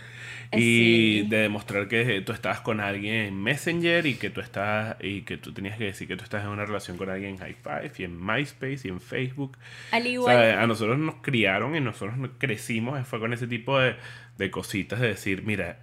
Eh, 0.51 0.57
y 0.59 0.61
sí. 1.23 1.27
de 1.29 1.37
demostrar 1.41 1.87
que 1.87 2.21
tú 2.21 2.31
estabas 2.31 2.61
con 2.61 2.79
alguien 2.79 3.13
en 3.13 3.43
Messenger 3.43 4.05
y 4.07 4.15
que 4.15 4.29
tú 4.31 4.41
estás 4.41 4.95
y 4.99 5.21
que 5.21 5.37
tú 5.37 5.53
tenías 5.53 5.77
que 5.77 5.83
decir 5.83 6.07
que 6.07 6.15
tú 6.15 6.23
estás 6.23 6.43
en 6.43 6.49
una 6.49 6.65
relación 6.65 6.97
con 6.97 7.07
alguien 7.09 7.31
en 7.33 7.37
High 7.37 7.57
Five 7.61 7.91
y 7.99 8.03
en 8.05 8.25
MySpace 8.25 8.79
y 8.85 8.87
en 8.87 8.99
Facebook. 9.01 9.57
Al 9.91 10.03
O 10.03 10.09
igual, 10.09 10.35
sea, 10.37 10.63
a 10.63 10.65
nosotros 10.65 10.97
nos 10.97 11.15
criaron 11.21 11.75
y 11.75 11.81
nosotros 11.81 12.17
nos 12.17 12.31
crecimos 12.39 13.05
fue 13.07 13.19
con 13.19 13.31
ese 13.33 13.45
tipo 13.47 13.77
de, 13.79 13.95
de 14.39 14.49
cositas 14.49 14.99
de 15.01 15.09
decir, 15.09 15.43
mira, 15.45 15.77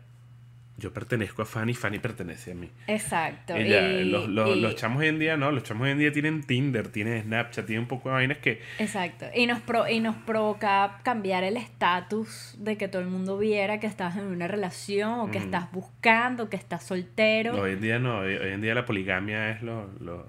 yo 0.79 0.93
pertenezco 0.93 1.41
a 1.41 1.47
Fanny, 1.47 1.73
Fanny 1.73 1.99
pertenece 1.99 2.53
a 2.53 2.55
mí. 2.55 2.71
exacto. 2.87 3.57
Y 3.59 3.69
ya, 3.69 3.81
y- 3.93 4.05
los, 4.05 4.29
los, 4.29 4.57
y- 4.57 4.61
los 4.61 4.75
chamos 4.77 5.01
hoy 5.01 5.09
en 5.09 5.19
día 5.19 5.37
no, 5.37 5.51
los 5.51 5.63
chamos 5.63 5.85
hoy 5.87 5.93
en 5.93 5.99
día 5.99 6.13
tienen 6.13 6.43
Tinder, 6.43 6.89
tienen 6.89 7.23
Snapchat, 7.23 7.65
tienen 7.65 7.83
un 7.85 7.89
poco 7.89 8.11
de 8.11 8.15
vainas 8.17 8.39
que 8.39 8.61
Exacto. 8.79 9.25
Y 9.35 9.47
nos, 9.47 9.61
pro- 9.63 9.89
y 9.89 10.01
nos 10.01 10.17
provoca 10.17 10.99
cambiar 11.03 11.45
el 11.45 11.57
estatus 11.57 12.55
de 12.59 12.77
que 12.77 12.89
todo 12.89 13.01
el 13.01 13.09
mundo 13.09 13.39
viera 13.39 13.81
que 13.81 13.87
estás 13.87 14.17
en 14.17 14.25
una 14.27 14.49
relación 14.49 15.21
o 15.21 15.31
que 15.31 15.39
Mm. 15.41 15.45
estás 15.45 15.73
buscando, 15.73 16.51
que 16.51 16.57
estás 16.57 16.85
soltero. 16.85 17.55
hoy 17.61 17.73
en 17.73 17.81
día 17.81 17.99
no, 17.99 18.19
hoy, 18.19 18.35
hoy 18.35 18.53
en 18.53 18.61
día 18.61 18.75
la 18.75 18.85
poligamia 18.85 19.51
es 19.51 19.63
lo... 19.63 19.89
lo 20.01 20.27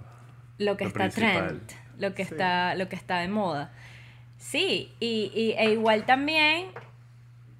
lo 0.59 0.75
que 0.75 0.85
lo 0.85 0.87
está 0.87 0.99
principal. 1.01 1.47
trend, 1.47 1.71
lo 1.99 2.15
que 2.15 2.25
Sí. 2.25 2.33
está, 2.33 2.73
lo 2.75 2.89
que 2.89 2.95
está 2.95 3.19
de 3.19 3.27
moda. 3.27 3.71
Sí, 4.37 4.91
y, 4.99 5.31
y- 5.35 5.51
e 5.57 5.71
igual 5.71 6.05
también 6.05 6.67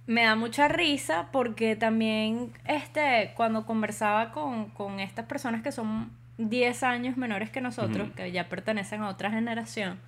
me 0.08 0.24
da 0.24 0.36
mucha 0.36 0.70
risa 0.70 1.28
porque 1.32 1.76
también 1.76 2.54
este, 2.66 3.34
cuando 3.36 3.66
conversaba 3.66 4.32
con, 4.32 4.70
con 4.70 5.00
estas 5.02 5.26
personas 5.26 5.62
que 5.62 5.72
son 5.74 6.12
10 6.38 6.84
años 6.84 7.18
menores 7.18 7.50
que 7.50 7.62
nosotros, 7.62 8.10
que 8.16 8.32
ya 8.32 8.48
pertenecen 8.48 9.02
a 9.02 9.10
otra 9.10 9.30
generación, 9.30 10.00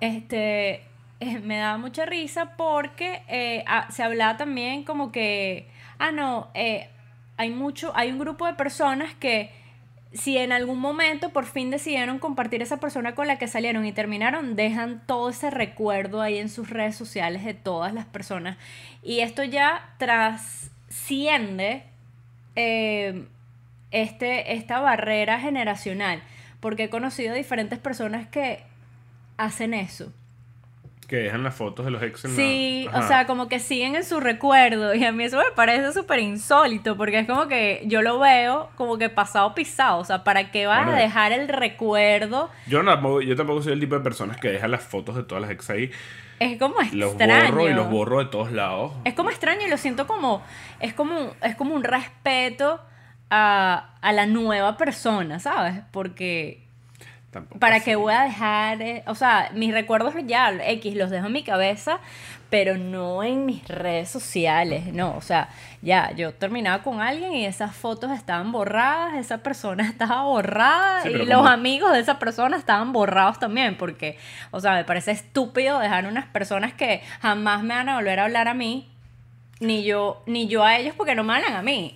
este, 0.00 0.84
eh, 1.18 1.40
me 1.42 1.58
daba 1.58 1.76
mucha 1.76 2.06
risa 2.06 2.56
porque 2.56 3.22
eh, 3.28 3.64
ah, 3.66 3.88
se 3.90 4.02
hablaba 4.04 4.36
también 4.36 4.84
como 4.84 5.10
que, 5.10 5.68
ah, 5.98 6.12
no, 6.12 6.48
eh, 6.54 6.88
hay 7.36 7.50
mucho, 7.50 7.92
hay 7.96 8.12
un 8.12 8.18
grupo 8.18 8.46
de 8.46 8.54
personas 8.54 9.12
que 9.14 9.50
si 10.12 10.38
en 10.38 10.50
algún 10.52 10.80
momento 10.80 11.30
por 11.30 11.46
fin 11.46 11.70
decidieron 11.70 12.18
compartir 12.18 12.62
esa 12.62 12.78
persona 12.78 13.14
con 13.14 13.28
la 13.28 13.38
que 13.38 13.46
salieron 13.46 13.86
y 13.86 13.92
terminaron, 13.92 14.56
dejan 14.56 15.02
todo 15.06 15.30
ese 15.30 15.50
recuerdo 15.50 16.20
ahí 16.20 16.38
en 16.38 16.48
sus 16.48 16.68
redes 16.70 16.96
sociales 16.96 17.44
de 17.44 17.54
todas 17.54 17.94
las 17.94 18.06
personas. 18.06 18.58
Y 19.02 19.20
esto 19.20 19.44
ya 19.44 19.94
trasciende 19.98 21.84
eh, 22.56 23.26
este, 23.92 24.54
esta 24.54 24.80
barrera 24.80 25.38
generacional, 25.38 26.22
porque 26.58 26.84
he 26.84 26.90
conocido 26.90 27.34
diferentes 27.34 27.78
personas 27.78 28.26
que 28.28 28.64
hacen 29.36 29.74
eso. 29.74 30.12
Que 31.10 31.16
dejan 31.16 31.42
las 31.42 31.56
fotos 31.56 31.84
de 31.84 31.90
los 31.90 32.00
ex 32.04 32.24
en 32.24 32.30
la- 32.30 32.36
Sí, 32.36 32.88
o 32.94 33.02
sea, 33.02 33.26
como 33.26 33.48
que 33.48 33.58
siguen 33.58 33.96
en 33.96 34.04
su 34.04 34.20
recuerdo 34.20 34.94
y 34.94 35.04
a 35.04 35.10
mí 35.10 35.24
eso 35.24 35.38
me 35.38 35.50
parece 35.56 35.92
súper 35.92 36.20
insólito 36.20 36.96
porque 36.96 37.18
es 37.18 37.26
como 37.26 37.48
que 37.48 37.82
yo 37.86 38.00
lo 38.00 38.20
veo 38.20 38.70
como 38.76 38.96
que 38.96 39.08
pasado 39.08 39.52
pisado, 39.52 39.98
o 39.98 40.04
sea, 40.04 40.22
¿para 40.22 40.52
qué 40.52 40.66
vas 40.66 40.84
Bueno, 40.84 40.92
a 40.96 41.00
dejar 41.00 41.32
el 41.32 41.48
recuerdo? 41.48 42.48
Yo, 42.68 42.84
no, 42.84 42.92
tampoco- 42.92 43.22
yo 43.22 43.34
tampoco 43.34 43.60
soy 43.60 43.72
el 43.72 43.80
tipo 43.80 43.96
de 43.96 44.02
personas 44.02 44.36
que 44.36 44.50
dejan 44.50 44.70
las 44.70 44.84
fotos 44.84 45.16
de 45.16 45.24
todas 45.24 45.42
las 45.42 45.50
ex 45.50 45.68
ahí. 45.70 45.90
Es 46.38 46.58
como 46.60 46.76
Los 46.92 47.10
extraño. 47.14 47.50
borro 47.50 47.68
y 47.68 47.74
los 47.74 47.90
borro 47.90 48.18
de 48.20 48.26
todos 48.26 48.52
lados. 48.52 48.92
Es 49.04 49.14
como 49.14 49.30
extraño 49.30 49.66
y 49.66 49.68
lo 49.68 49.76
siento 49.78 50.06
como 50.06 50.42
es 50.78 50.94
como 50.94 51.32
es 51.42 51.56
como 51.56 51.74
un 51.74 51.82
respeto 51.82 52.80
a, 53.30 53.96
a 54.00 54.12
la 54.12 54.26
nueva 54.26 54.76
persona, 54.76 55.38
¿sabes? 55.40 55.82
Porque 55.90 56.66
Tampoco 57.30 57.60
¿Para 57.60 57.80
qué 57.80 57.94
voy 57.94 58.12
a 58.12 58.22
dejar? 58.22 58.82
eh, 58.82 59.04
o 59.06 59.14
sea, 59.14 59.50
mis 59.54 59.72
recuerdos 59.72 60.14
ya, 60.26 60.50
X, 60.50 60.96
los 60.96 61.10
dejo 61.10 61.26
en 61.26 61.32
mi 61.32 61.44
cabeza, 61.44 62.00
pero 62.50 62.76
no 62.76 63.22
en 63.22 63.46
mis 63.46 63.66
redes 63.68 64.08
sociales, 64.08 64.92
no. 64.92 65.16
O 65.16 65.20
sea, 65.20 65.48
ya, 65.80 66.10
yo 66.16 66.34
terminaba 66.34 66.82
con 66.82 67.00
alguien 67.00 67.32
y 67.32 67.46
esas 67.46 67.74
fotos 67.74 68.10
estaban 68.10 68.50
borradas, 68.50 69.14
esa 69.14 69.38
persona 69.38 69.84
estaba 69.88 70.22
borrada 70.24 71.02
Sí, 71.02 71.10
y 71.10 71.24
los 71.24 71.46
amigos 71.46 71.92
de 71.92 72.00
esa 72.00 72.18
persona 72.18 72.56
estaban 72.56 72.92
borrados 72.92 73.38
también, 73.38 73.76
porque, 73.76 74.18
o 74.50 74.60
sea, 74.60 74.74
me 74.74 74.84
parece 74.84 75.12
estúpido 75.12 75.78
dejar 75.78 76.06
unas 76.06 76.26
personas 76.26 76.72
que 76.74 77.00
jamás 77.20 77.62
me 77.62 77.74
van 77.74 77.88
a 77.88 77.94
volver 77.94 78.18
a 78.18 78.24
hablar 78.24 78.48
a 78.48 78.54
mí, 78.54 78.89
ni 79.60 79.84
yo, 79.84 80.22
ni 80.26 80.48
yo 80.48 80.64
a 80.64 80.78
ellos 80.78 80.94
porque 80.96 81.14
no 81.14 81.22
me 81.22 81.34
hablan 81.34 81.52
a 81.54 81.62
mí. 81.62 81.94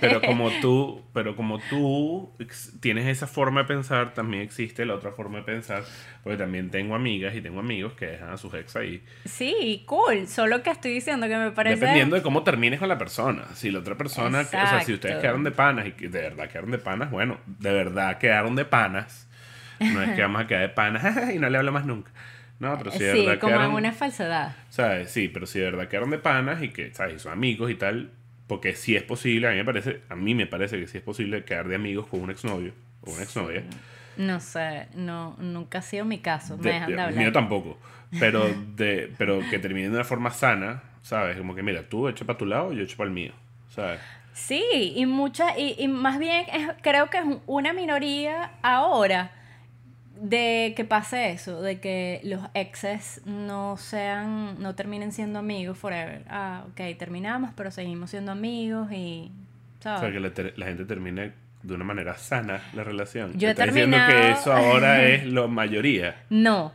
Pero 0.00 0.20
como 0.26 0.50
tú, 0.60 1.00
pero 1.12 1.36
como 1.36 1.60
tú 1.70 2.32
tienes 2.80 3.06
esa 3.06 3.26
forma 3.28 3.62
de 3.62 3.68
pensar, 3.68 4.14
también 4.14 4.42
existe 4.42 4.84
la 4.84 4.94
otra 4.94 5.12
forma 5.12 5.38
de 5.38 5.44
pensar. 5.44 5.84
Porque 6.24 6.36
también 6.36 6.70
tengo 6.70 6.94
amigas 6.94 7.34
y 7.34 7.40
tengo 7.40 7.60
amigos 7.60 7.92
que 7.92 8.06
dejan 8.06 8.30
a 8.30 8.36
sus 8.36 8.52
ex 8.54 8.74
ahí. 8.76 9.02
sí, 9.24 9.84
cool, 9.86 10.26
solo 10.26 10.62
que 10.62 10.70
estoy 10.70 10.92
diciendo 10.92 11.28
que 11.28 11.36
me 11.36 11.50
parece... 11.52 11.76
Dependiendo 11.76 12.16
de 12.16 12.22
cómo 12.22 12.42
termines 12.42 12.80
con 12.80 12.88
la 12.88 12.98
persona. 12.98 13.44
Si 13.54 13.70
la 13.70 13.78
otra 13.78 13.94
persona, 13.96 14.40
que- 14.48 14.56
o 14.56 14.66
sea, 14.66 14.80
si 14.80 14.92
ustedes 14.94 15.16
Exacto. 15.16 15.20
quedaron 15.20 15.44
de 15.44 15.50
panas 15.52 15.86
y 15.86 15.90
de 15.92 16.20
verdad 16.20 16.48
quedaron 16.48 16.70
de 16.72 16.78
panas, 16.78 17.10
bueno, 17.10 17.38
de 17.46 17.72
verdad 17.72 18.18
quedaron 18.18 18.56
de 18.56 18.64
panas. 18.64 19.28
No 19.80 20.02
es 20.02 20.10
que 20.16 20.22
vamos 20.22 20.42
a 20.42 20.46
quedar 20.46 20.62
de 20.62 20.68
panas 20.70 21.30
y 21.34 21.38
no 21.38 21.48
le 21.48 21.58
hablo 21.58 21.70
más 21.72 21.84
nunca. 21.86 22.10
No, 22.60 22.78
pero 22.78 22.90
si 22.90 23.04
de 23.04 23.12
sí, 23.12 23.18
verdad 23.26 23.40
como 23.40 23.54
en 23.56 23.58
quedaron, 23.58 23.74
una 23.76 23.92
falsedad. 23.92 24.54
¿sabes? 24.70 25.10
Sí, 25.10 25.28
pero 25.28 25.46
si 25.46 25.58
de 25.58 25.66
verdad 25.66 25.88
quedaron 25.88 26.10
de 26.10 26.18
panas 26.18 26.62
y 26.62 26.68
que, 26.68 26.92
¿sabes? 26.94 27.16
Y 27.16 27.18
son 27.18 27.32
amigos 27.32 27.70
y 27.70 27.74
tal, 27.74 28.10
porque 28.46 28.74
sí 28.74 28.94
es 28.96 29.02
posible, 29.02 29.48
a 29.48 29.50
mí 29.50 29.56
me 29.56 29.64
parece, 29.64 30.00
a 30.08 30.14
mí 30.16 30.34
me 30.34 30.46
parece 30.46 30.78
que 30.78 30.86
sí 30.86 30.98
es 30.98 31.04
posible 31.04 31.44
quedar 31.44 31.68
de 31.68 31.74
amigos 31.76 32.06
con 32.06 32.20
un 32.20 32.30
exnovio 32.30 32.72
o 33.02 33.10
una 33.12 33.22
exnovia. 33.22 33.62
No 34.16 34.38
sé, 34.40 34.86
no, 34.94 35.34
nunca 35.38 35.78
ha 35.78 35.82
sido 35.82 36.04
mi 36.04 36.18
caso. 36.18 36.56
Me 36.56 36.62
De- 36.64 36.72
dejan 36.74 36.94
de 36.94 37.00
hablar. 37.02 37.18
mío 37.18 37.32
tampoco. 37.32 37.78
Pero, 38.20 38.48
de, 38.76 39.12
pero 39.18 39.40
que 39.50 39.58
termine 39.58 39.88
de 39.88 39.94
una 39.94 40.04
forma 40.04 40.30
sana, 40.30 40.82
¿sabes? 41.02 41.36
Como 41.36 41.54
que 41.54 41.62
mira, 41.62 41.82
tú 41.88 42.08
echa 42.08 42.24
para 42.24 42.38
tu 42.38 42.46
lado 42.46 42.72
y 42.72 42.76
yo 42.76 42.82
echo 42.84 42.96
para 42.96 43.08
el 43.08 43.14
mío, 43.14 43.32
¿sabes? 43.68 44.00
Sí, 44.32 44.92
y 44.96 45.06
mucha, 45.06 45.58
y, 45.58 45.74
y 45.78 45.88
más 45.88 46.18
bien 46.18 46.46
es- 46.52 46.70
creo 46.82 47.08
que 47.10 47.18
es 47.18 47.24
una 47.46 47.72
minoría 47.72 48.52
ahora 48.62 49.30
de 50.20 50.74
que 50.76 50.84
pase 50.84 51.30
eso, 51.30 51.60
de 51.60 51.80
que 51.80 52.20
los 52.24 52.40
exes 52.54 53.20
no 53.26 53.76
sean, 53.76 54.60
no 54.60 54.74
terminen 54.74 55.12
siendo 55.12 55.38
amigos 55.40 55.76
forever. 55.78 56.22
Ah, 56.28 56.64
ok, 56.70 56.96
terminamos, 56.98 57.50
pero 57.56 57.70
seguimos 57.70 58.10
siendo 58.10 58.32
amigos 58.32 58.90
y, 58.92 59.30
O 59.80 59.82
¿sabes? 59.82 60.00
sea, 60.00 60.12
que 60.12 60.52
la, 60.56 60.66
gente 60.66 60.84
termine 60.84 61.32
de 61.62 61.74
una 61.74 61.84
manera 61.84 62.16
sana 62.16 62.62
la 62.74 62.84
relación. 62.84 63.38
Yo 63.38 63.48
he 63.48 63.50
Estás 63.52 63.66
diciendo 63.68 63.96
que 63.96 64.12
terminado- 64.12 64.40
eso 64.40 64.52
ahora 64.52 65.02
es 65.08 65.26
la 65.26 65.46
mayoría. 65.46 66.16
No, 66.30 66.72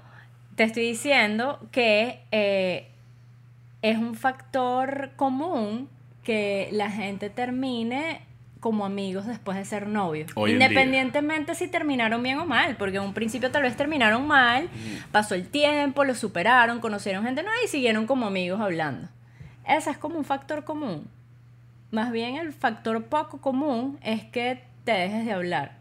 te 0.56 0.64
estoy 0.64 0.84
diciendo 0.88 1.60
que 1.72 2.20
eh, 2.32 2.88
es 3.82 3.98
un 3.98 4.16
factor 4.16 5.12
común 5.16 5.88
que 6.24 6.68
la 6.74 6.92
gente 6.92 7.30
termine 7.30 8.22
como 8.60 8.86
amigos 8.86 9.26
después 9.26 9.58
de 9.58 9.66
ser 9.66 9.88
novios. 9.88 10.32
Hoy. 10.36 10.52
Independientemente 10.52 11.56
si 11.56 11.68
terminaron 11.68 12.22
bien 12.22 12.40
o 12.40 12.46
mal, 12.46 12.76
porque 12.76 12.98
en 12.98 13.04
un 13.04 13.14
principio 13.14 13.52
tal 13.52 13.64
vez 13.64 13.76
terminaron 13.78 14.28
mal, 14.28 14.70
pasó 15.12 15.36
el 15.36 15.48
tiempo, 15.48 16.04
lo 16.04 16.14
superaron, 16.16 16.80
conocieron 16.80 17.24
gente 17.26 17.42
nueva 17.44 17.58
y 17.64 17.68
siguieron 17.68 18.06
como 18.06 18.28
amigos 18.28 18.60
hablando. 18.60 19.08
Ese 19.68 19.92
es 19.92 19.98
como 19.98 20.18
un 20.18 20.26
factor 20.26 20.64
común. 20.66 21.08
Más 21.92 22.12
bien 22.12 22.36
el 22.36 22.54
factor 22.54 23.04
poco 23.06 23.40
común 23.40 23.98
es 24.04 24.24
que 24.26 24.62
te 24.84 24.92
dejes 24.92 25.26
de 25.26 25.32
hablar. 25.34 25.74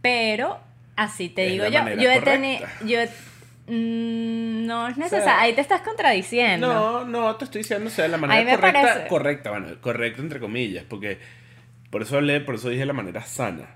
Pero, 0.00 0.58
así 0.96 1.28
te 1.28 1.46
Es 1.46 1.52
digo 1.52 1.64
yo, 1.66 1.70
yo 2.00 2.10
he. 2.10 2.60
Yo 2.84 3.00
he- 3.00 3.31
no 3.76 4.88
es 4.88 4.96
necesario. 4.96 5.34
Ahí 5.40 5.54
te 5.54 5.60
estás 5.60 5.80
contradiciendo. 5.82 6.66
No, 6.72 7.04
no, 7.04 7.36
te 7.36 7.44
estoy 7.44 7.62
diciendo, 7.62 7.88
o 7.88 7.90
sea, 7.92 8.08
la 8.08 8.16
manera 8.18 8.56
correcta, 8.56 8.82
parece. 8.82 9.08
correcta, 9.08 9.50
bueno, 9.50 9.66
correcta 9.80 10.20
entre 10.22 10.40
comillas, 10.40 10.84
porque 10.88 11.18
por 11.90 12.02
eso 12.02 12.16
hablé, 12.16 12.40
por 12.40 12.54
eso 12.56 12.68
dije 12.68 12.84
la 12.86 12.92
manera 12.92 13.22
sana. 13.22 13.68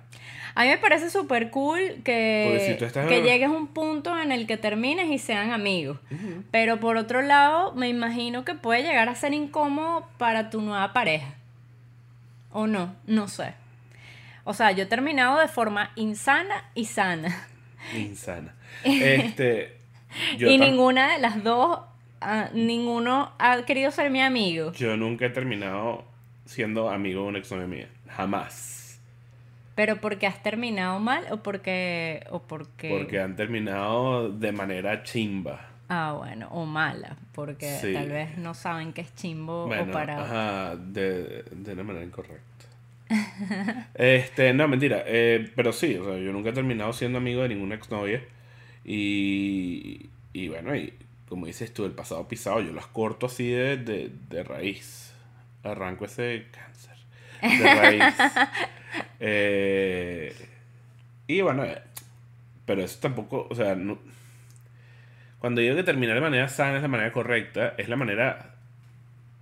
A 0.54 0.62
mí 0.62 0.68
me 0.70 0.78
parece 0.78 1.11
súper 1.11 1.50
cool 1.50 1.80
que, 2.02 2.64
si 2.66 2.78
tú 2.78 2.87
estás- 2.87 3.06
que 3.09 3.20
llegues 3.22 3.48
a 3.48 3.50
un 3.52 3.66
punto 3.66 4.18
en 4.18 4.32
el 4.32 4.46
que 4.46 4.56
termines 4.56 5.09
y 5.11 5.18
sean 5.18 5.52
amigos. 5.52 5.98
Pero 6.50 6.80
por 6.80 6.96
otro 6.96 7.20
lado, 7.20 7.74
me 7.74 7.88
imagino 7.88 8.44
que 8.44 8.54
puede 8.54 8.82
llegar 8.82 9.11
a 9.11 9.14
ser 9.14 9.35
incómodo 9.35 10.09
para 10.16 10.48
tu 10.48 10.62
nueva 10.62 10.94
pareja. 10.94 11.35
¿O 12.52 12.66
no? 12.66 12.94
No 13.06 13.28
sé. 13.28 13.52
O 14.44 14.54
sea, 14.54 14.70
yo 14.72 14.85
he 14.85 14.87
terminado 14.87 15.38
de 15.40 15.48
forma 15.48 15.90
insana 15.94 16.64
y 16.74 16.87
sana. 16.87 17.46
Insana. 17.94 18.54
Este, 18.85 19.76
yo, 20.38 20.48
y 20.50 20.57
tam- 20.59 20.61
ninguna 20.70 21.12
de 21.14 21.18
las 21.20 21.42
dos, 21.44 21.81
ah, 22.20 22.48
ninguno 22.52 23.33
ha 23.38 23.62
querido 23.64 23.90
ser 23.90 24.11
mi 24.11 24.20
amigo. 24.20 24.72
yo 24.72 24.96
nunca 24.96 25.26
he 25.26 25.31
terminado 25.31 26.05
siendo 26.44 26.90
amigo 26.90 27.22
de 27.22 27.29
una 27.29 27.38
exnovia 27.38 27.66
mía. 27.66 27.88
Jamás. 28.09 29.00
Pero 29.74 29.96
porque 30.00 30.26
has 30.26 30.42
terminado 30.42 30.98
mal 31.00 31.24
o 31.31 31.38
porque... 31.42 32.24
O 32.31 32.40
porque... 32.42 32.88
Porque 32.88 33.20
han 33.20 33.37
terminado 33.37 34.31
de 34.31 34.50
manera 34.52 35.02
chimba. 35.02 35.68
Ah, 35.88 36.14
bueno, 36.18 36.48
o 36.50 36.64
mala, 36.64 37.16
porque 37.33 37.66
Sí. 37.81 37.92
tal 37.92 38.09
vez 38.09 38.38
no 38.38 38.55
saben 38.55 38.92
qué 38.92 39.02
es 39.02 39.14
chimbo 39.14 39.66
Bueno, 39.66 39.85
o 39.85 39.92
para... 39.92 40.22
ajá, 40.22 40.76
de, 40.76 41.44
de 41.50 41.72
una 41.74 41.83
manera 41.85 42.05
incorrecta. 42.05 42.42
este, 43.94 44.52
no, 44.52 44.66
mentira. 44.66 45.02
eh, 45.07 45.50
pero 45.55 45.72
sí, 45.72 45.96
o 45.96 46.05
sea, 46.05 46.16
yo 46.18 46.33
nunca 46.33 46.50
he 46.50 46.52
terminado 46.52 46.92
siendo 46.92 47.18
amigo 47.18 47.42
de 47.42 47.50
ninguna 47.50 47.74
exnovia. 47.74 48.22
Y, 48.87 50.09
y 50.33 50.49
bueno, 50.49 50.77
y 50.77 50.94
como 51.29 51.46
dices 51.46 51.75
tú, 51.75 51.85
el 51.85 51.90
pasado 51.90 52.29
pisado, 52.29 52.61
yo 52.61 52.72
las 52.72 52.87
corto 52.87 53.27
así 53.27 53.51
de, 53.51 53.77
de, 53.77 54.12
de 54.31 54.44
raíz. 54.44 55.12
Arranco 55.64 56.05
ese 56.05 56.46
cáncer. 56.53 56.96
De 57.42 57.75
raíz. 57.75 58.14
Eh, 59.20 60.35
y 61.27 61.42
bueno, 61.42 61.64
eh, 61.64 61.83
pero 62.64 62.83
eso 62.83 62.99
tampoco, 62.99 63.46
o 63.51 63.55
sea, 63.55 63.75
no, 63.75 63.99
cuando 65.38 65.61
digo 65.61 65.77
que 65.77 65.83
terminar 65.83 66.14
de 66.16 66.20
manera 66.20 66.49
sana 66.49 66.77
es 66.77 66.83
la 66.83 66.88
manera 66.88 67.12
correcta, 67.12 67.75
es 67.79 67.88
la 67.88 67.96
manera, 67.96 68.55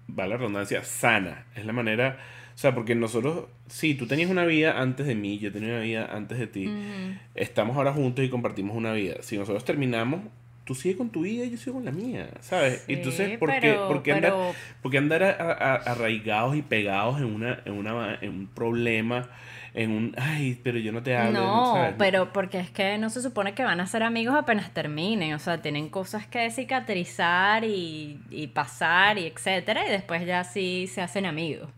va 0.06 0.26
la 0.26 0.36
redundancia, 0.36 0.82
sana. 0.84 1.46
Es 1.54 1.64
la 1.64 1.72
manera, 1.72 2.18
o 2.54 2.58
sea, 2.58 2.74
porque 2.74 2.94
nosotros, 2.94 3.46
sí, 3.66 3.94
tú 3.94 4.06
tenías 4.06 4.30
una 4.30 4.44
vida 4.44 4.80
antes 4.80 5.06
de 5.06 5.14
mí, 5.14 5.38
yo 5.38 5.50
tenía 5.52 5.70
una 5.70 5.80
vida 5.80 6.08
antes 6.12 6.38
de 6.38 6.46
ti. 6.46 6.66
Ujú. 6.68 7.18
Estamos 7.34 7.76
ahora 7.76 7.92
juntos 7.92 8.24
y 8.24 8.28
compartimos 8.30 8.76
una 8.76 8.92
vida. 8.92 9.16
Si 9.22 9.36
nosotros 9.36 9.64
terminamos, 9.64 10.20
tú 10.64 10.74
sigues 10.74 10.96
con 10.96 11.10
tu 11.10 11.22
vida 11.22 11.44
y 11.44 11.50
yo 11.50 11.56
sigo 11.58 11.74
con 11.76 11.84
la 11.84 11.90
mía, 11.90 12.28
¿sabes? 12.40 12.84
Sí, 12.86 12.94
Entonces, 12.94 13.36
¿por 13.38 13.50
qué, 13.50 13.58
pero- 13.60 13.88
por 13.88 14.02
qué 14.02 14.12
andar, 14.12 14.30
pero- 14.32 14.54
por 14.82 14.90
qué 14.92 14.98
andar 14.98 15.22
a- 15.24 15.30
a- 15.30 15.74
arraigados 15.74 16.56
y 16.56 16.62
pegados 16.62 17.18
en, 17.20 17.26
una, 17.26 17.60
en, 17.64 17.72
una, 17.74 18.18
en 18.22 18.30
un 18.30 18.46
problema, 18.46 19.28
en 19.74 19.90
un, 19.90 20.14
ay, 20.16 20.58
pero 20.62 20.78
yo 20.78 20.92
no 20.92 21.02
te 21.02 21.16
hablo, 21.16 21.40
No, 21.40 21.74
¿sabes? 21.74 21.94
pero 21.98 22.32
porque 22.32 22.60
es 22.60 22.70
que 22.70 22.96
no 22.96 23.10
se 23.10 23.20
supone 23.20 23.52
que 23.54 23.64
van 23.64 23.80
a 23.80 23.86
ser 23.88 24.04
amigos 24.04 24.36
apenas 24.36 24.72
terminen, 24.72 25.34
o 25.34 25.38
sea, 25.40 25.60
tienen 25.60 25.88
cosas 25.90 26.26
que 26.28 26.48
cicatrizar 26.52 27.64
y, 27.64 28.20
y 28.30 28.46
pasar 28.46 29.18
y 29.18 29.26
etcétera, 29.26 29.86
y 29.86 29.90
después 29.90 30.24
ya 30.24 30.44
sí 30.44 30.86
se 30.86 31.02
hacen 31.02 31.26
amigos. 31.26 31.68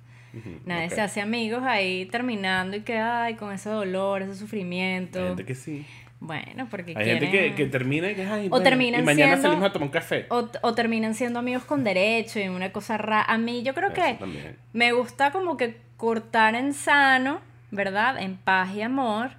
Nadie 0.64 0.90
se 0.90 1.00
hace 1.00 1.20
amigos 1.20 1.62
ahí 1.64 2.06
terminando 2.06 2.76
y 2.76 2.80
que, 2.82 2.98
ay, 2.98 3.34
con 3.34 3.52
ese 3.52 3.70
dolor, 3.70 4.22
ese 4.22 4.32
Hay 4.32 4.36
sufrimiento. 4.38 5.20
gente 5.28 5.44
que 5.44 5.54
sí. 5.54 5.84
Bueno, 6.18 6.66
porque 6.70 6.94
Hay 6.96 7.04
gente 7.04 7.30
que, 7.30 7.54
que 7.54 7.66
termina 7.66 8.10
y 8.10 8.14
que, 8.14 8.24
ay, 8.24 8.46
O 8.46 8.50
bueno, 8.50 8.64
terminan 8.64 9.02
y 9.02 9.04
mañana 9.04 9.32
siendo- 9.32 9.48
salimos 9.48 9.68
a 9.68 9.72
tomar 9.72 9.86
un 9.88 9.92
café. 9.92 10.26
O, 10.30 10.48
o 10.62 10.74
terminan 10.74 11.14
siendo 11.14 11.38
amigos 11.38 11.64
con 11.64 11.84
derecho 11.84 12.40
y 12.40 12.48
una 12.48 12.72
cosa 12.72 12.96
rara. 12.96 13.22
A 13.24 13.36
mí 13.36 13.62
yo 13.62 13.74
creo 13.74 13.88
Eso 13.92 14.02
que 14.02 14.14
también. 14.14 14.56
me 14.72 14.92
gusta 14.92 15.30
como 15.30 15.56
que 15.58 15.76
cortar 15.98 16.54
en 16.54 16.72
sano, 16.72 17.40
¿verdad? 17.70 18.18
En 18.18 18.36
paz 18.36 18.74
y 18.74 18.80
amor. 18.82 19.30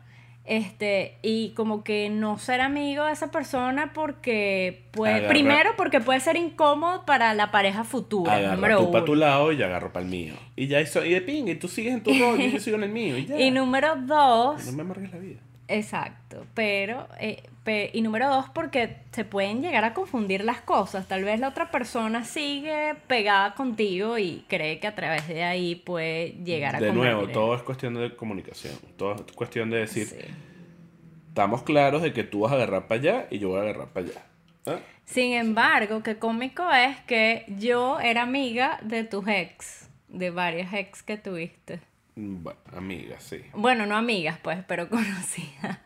Este, 0.48 1.18
y 1.22 1.50
como 1.56 1.84
que 1.84 2.10
no 2.10 2.38
ser 2.40 2.62
amigo 2.62 3.04
de 3.04 3.12
esa 3.12 3.32
persona 3.32 3.92
porque 3.94 4.86
puede, 4.92 5.16
Agarra- 5.16 5.28
primero 5.28 5.70
porque 5.76 6.00
puede 6.00 6.22
ser 6.22 6.38
incómodo 6.38 7.06
para 7.06 7.34
la 7.34 7.52
pareja 7.52 7.84
futura, 7.84 8.56
número 8.56 8.78
tú 8.86 8.92
para 8.94 9.04
tu 9.04 9.16
lado 9.16 9.52
y 9.52 9.58
yo 9.58 9.66
agarro 9.66 9.92
para 9.92 10.06
el 10.06 10.10
mío. 10.12 10.36
Y 10.56 10.68
ya 10.68 10.80
eso, 10.80 11.04
y 11.04 11.12
de 11.12 11.20
pinga, 11.22 11.52
y 11.52 11.56
tú 11.56 11.68
sigues 11.68 11.94
en 11.96 12.02
tu 12.02 12.12
rollo 12.18 12.46
y 12.46 12.52
yo 12.54 12.60
sigo 12.60 12.78
en 12.78 12.84
el 12.84 12.92
mío. 12.92 13.18
Y 13.18 13.26
ya. 13.26 13.38
Y 13.38 13.52
número 13.52 13.98
dos, 13.98 14.66
No 14.66 14.72
me 14.72 14.82
amargues 14.84 15.12
la 15.12 15.18
vida. 15.20 15.40
Exacto, 15.68 16.46
pero, 16.54 17.08
eh, 17.20 17.44
y 17.94 18.02
número 18.02 18.30
dos, 18.30 18.50
porque 18.50 18.98
se 19.12 19.26
pueden 19.26 19.62
llegar 19.62 19.84
a 19.84 19.94
confundir 19.94 20.44
las 20.44 20.62
cosas. 20.62 21.08
Tal 21.08 21.24
vez 21.24 21.40
la 21.40 21.50
otra 21.50 21.70
persona 21.72 22.24
sigue 22.24 22.96
pegada 23.08 23.54
contigo 23.56 24.18
y 24.18 24.46
cree 24.48 24.80
que 24.80 24.88
a 24.88 24.96
través 24.96 25.28
de 25.28 25.44
ahí 25.44 25.76
puede 25.76 26.32
llegar 26.44 26.76
a 26.76 26.80
De 26.80 26.92
nuevo, 26.94 27.20
convertir 27.22 27.34
todo 27.34 27.56
es 27.56 27.62
cuestión 27.64 27.94
de 27.96 28.16
comunicación. 28.16 28.74
Todo 28.98 29.16
es 29.16 29.22
cuestión 29.34 29.70
de 29.70 29.78
decir, 29.80 30.08
Sí. 30.08 30.18
estamos 31.30 31.64
claros 31.64 32.02
de 32.02 32.14
que 32.14 32.24
tú 32.24 32.42
vas 32.42 32.52
a 32.52 32.56
agarrar 32.56 32.88
para 32.88 33.02
allá 33.02 33.28
y 33.30 33.40
yo 33.40 33.50
voy 33.50 33.60
a 33.60 33.62
agarrar 33.64 33.88
para 33.90 34.06
allá. 34.08 34.22
¿Ah? 34.66 34.80
Sin 35.06 35.34
embargo, 35.34 36.04
qué 36.04 36.18
cómico 36.18 36.70
es 36.74 36.98
que 37.08 37.46
yo 37.58 38.00
era 38.00 38.24
amiga 38.24 38.80
de 38.84 39.04
tus 39.06 39.28
ex, 39.28 39.90
de 40.10 40.30
varias 40.32 40.74
ex 40.74 41.02
que 41.04 41.18
tuviste. 41.18 41.80
Bueno, 42.16 42.60
amiga, 42.76 43.20
sí. 43.20 43.42
Bueno, 43.54 43.86
no 43.86 43.96
amigas, 43.96 44.38
pues, 44.42 44.60
pero 44.68 44.90
conocidas. 44.90 45.80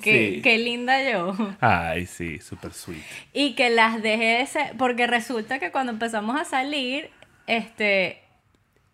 Qué, 0.00 0.34
Sí. 0.36 0.42
qué 0.42 0.58
linda 0.58 1.02
yo. 1.10 1.34
Ay, 1.60 2.06
sí, 2.06 2.38
súper 2.40 2.72
sweet. 2.72 3.02
Y 3.32 3.54
que 3.54 3.70
las 3.70 4.02
dejé 4.02 4.38
de 4.38 4.46
ser, 4.46 4.76
porque 4.78 5.06
resulta 5.06 5.58
que 5.58 5.70
cuando 5.72 5.92
empezamos 5.92 6.40
a 6.40 6.44
salir, 6.44 7.10
este, 7.46 8.20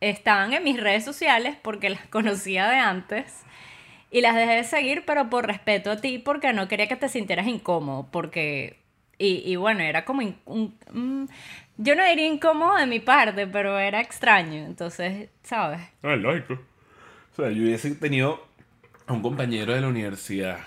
estaban 0.00 0.52
en 0.52 0.64
mis 0.64 0.80
redes 0.80 1.04
sociales 1.04 1.56
porque 1.62 1.90
las 1.90 2.06
conocía 2.10 2.68
de 2.68 2.76
antes. 2.76 3.42
Y 4.10 4.22
las 4.22 4.34
dejé 4.34 4.52
de 4.54 4.64
seguir, 4.64 5.04
pero 5.06 5.28
por 5.28 5.46
respeto 5.46 5.90
a 5.90 6.00
ti, 6.00 6.18
porque 6.18 6.52
no 6.54 6.66
quería 6.66 6.88
que 6.88 6.96
te 6.96 7.08
sintieras 7.08 7.46
incómodo, 7.46 8.08
porque... 8.10 8.78
Y, 9.18 9.42
y 9.44 9.56
bueno, 9.56 9.80
era 9.82 10.04
como... 10.06 10.22
in- 10.22 10.38
un- 10.46 10.74
mm, 10.92 11.26
yo 11.76 11.94
no 11.94 12.04
diría 12.04 12.26
incómodo 12.26 12.76
de 12.76 12.86
mi 12.86 13.00
parte, 13.00 13.46
pero 13.46 13.78
era 13.78 14.00
extraño. 14.00 14.64
Entonces, 14.64 15.28
¿sabes? 15.42 15.80
Ah, 16.02 16.16
lógico. 16.16 16.54
O 16.54 17.36
sea, 17.36 17.50
yo 17.50 17.62
hubiese 17.62 17.90
tenido 17.96 18.42
a 19.06 19.12
un 19.12 19.20
compañero 19.22 19.74
de 19.74 19.80
la 19.82 19.88
universidad 19.88 20.58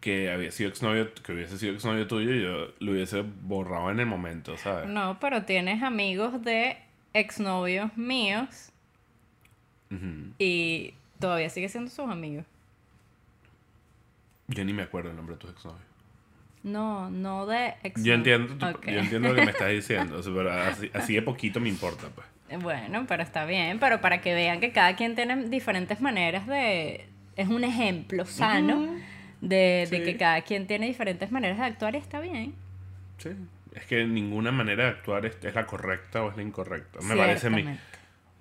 que 0.00 0.30
había 0.32 0.50
sido 0.50 0.70
exnovio, 0.70 1.12
que 1.14 1.32
hubiese 1.32 1.58
sido 1.58 1.74
exnovio 1.74 2.06
tuyo 2.06 2.34
y 2.34 2.42
yo 2.42 2.72
lo 2.78 2.92
hubiese 2.92 3.22
borrado 3.42 3.90
en 3.90 4.00
el 4.00 4.06
momento, 4.06 4.56
¿sabes? 4.56 4.88
No, 4.88 5.18
pero 5.20 5.42
tienes 5.44 5.82
amigos 5.82 6.42
de 6.42 6.78
exnovios 7.12 7.96
míos 7.96 8.70
y 10.38 10.94
todavía 11.18 11.50
sigue 11.50 11.68
siendo 11.68 11.90
sus 11.90 12.08
amigos. 12.08 12.44
Yo 14.48 14.64
ni 14.64 14.72
me 14.72 14.82
acuerdo 14.82 15.10
el 15.10 15.16
nombre 15.16 15.34
de 15.36 15.40
tus 15.40 15.50
exnovios. 15.50 15.82
No, 16.62 17.10
no 17.10 17.46
de 17.46 17.74
ex. 17.82 18.02
Yo 18.02 18.14
entiendo, 18.14 18.54
tu- 18.54 18.80
yo 18.90 18.98
entiendo 19.00 19.28
lo 19.28 19.34
que 19.34 19.44
me 19.44 19.50
estás 19.50 19.68
diciendo, 19.70 20.18
o 20.18 20.22
sea, 20.22 20.32
pero 20.34 20.52
así, 20.52 20.90
así 20.92 21.14
de 21.14 21.22
poquito 21.22 21.58
me 21.60 21.68
importa, 21.68 22.08
pues. 22.14 22.26
Bueno, 22.62 23.04
pero 23.08 23.22
está 23.22 23.44
bien, 23.44 23.78
pero 23.78 24.00
para 24.00 24.20
que 24.20 24.34
vean 24.34 24.60
que 24.60 24.72
cada 24.72 24.96
quien 24.96 25.14
tiene 25.14 25.48
diferentes 25.48 26.00
maneras 26.00 26.46
de... 26.46 27.06
Es 27.36 27.48
un 27.48 27.62
ejemplo 27.64 28.24
sano 28.26 28.96
de 29.40 29.86
Sí. 29.88 30.02
que 30.02 30.16
cada 30.16 30.42
quien 30.42 30.66
tiene 30.66 30.86
diferentes 30.86 31.30
maneras 31.32 31.58
de 31.58 31.64
actuar 31.64 31.94
y 31.94 31.98
está 31.98 32.20
bien. 32.20 32.54
Sí. 33.18 33.30
Es 33.74 33.86
que 33.86 34.04
ninguna 34.04 34.50
manera 34.52 34.84
de 34.84 34.90
actuar 34.90 35.26
es, 35.26 35.36
es 35.42 35.54
la 35.54 35.66
correcta 35.66 36.22
o 36.24 36.30
es 36.30 36.36
la 36.36 36.42
incorrecta. 36.42 37.00
Me 37.02 37.16
parece 37.16 37.46
a 37.46 37.50
mí. 37.50 37.64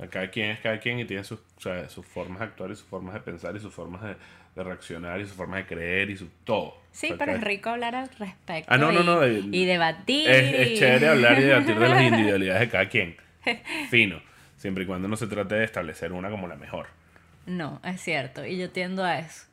Cada 0.09 0.29
quien 0.31 0.51
es 0.51 0.59
cada 0.62 0.79
quien 0.79 0.97
y 0.99 1.05
tiene 1.05 1.23
sus, 1.25 1.39
o 1.39 1.62
sea, 1.62 1.89
sus 1.89 2.05
formas 2.05 2.39
de 2.39 2.45
actuar 2.45 2.71
y 2.71 2.75
sus 2.75 2.85
formas 2.85 3.13
de 3.13 3.19
pensar 3.19 3.53
y 3.55 3.59
sus 3.59 3.73
formas 3.73 4.01
de, 4.01 4.15
de 4.55 4.63
reaccionar 4.63 5.19
y 5.19 5.25
sus 5.25 5.33
formas 5.33 5.59
de 5.59 5.65
creer 5.65 6.09
y 6.09 6.15
su 6.17 6.29
todo. 6.45 6.77
Sí, 6.93 7.07
O 7.07 7.09
sea, 7.09 7.17
pero 7.17 7.33
es 7.33 7.41
rico 7.41 7.69
hablar 7.69 7.95
al 7.95 8.09
respecto. 8.17 8.73
Ah, 8.73 8.77
no, 8.77 8.91
no, 8.93 9.01
y- 9.01 9.05
no, 9.05 9.19
de- 9.19 9.57
y 9.57 9.65
debatir. 9.65 10.29
Es, 10.29 10.53
es 10.69 10.79
chévere 10.79 11.09
hablar 11.09 11.38
y 11.39 11.43
debatir 11.43 11.77
de 11.77 11.89
las 11.89 12.01
individualidades 12.03 12.62
de 12.62 12.69
cada 12.69 12.88
quien. 12.89 13.17
Fino. 13.89 14.21
Siempre 14.57 14.85
y 14.85 14.88
cuando 14.88 15.07
no 15.09 15.15
se 15.17 15.27
trate 15.27 15.55
de 15.55 15.65
establecer 15.65 16.13
una 16.13 16.29
como 16.29 16.47
la 16.47 16.55
mejor. 16.55 16.88
No, 17.45 17.81
es 17.83 18.01
cierto. 18.01 18.45
Y 18.45 18.57
yo 18.57 18.69
tiendo 18.71 19.03
a 19.03 19.19
eso. 19.19 19.45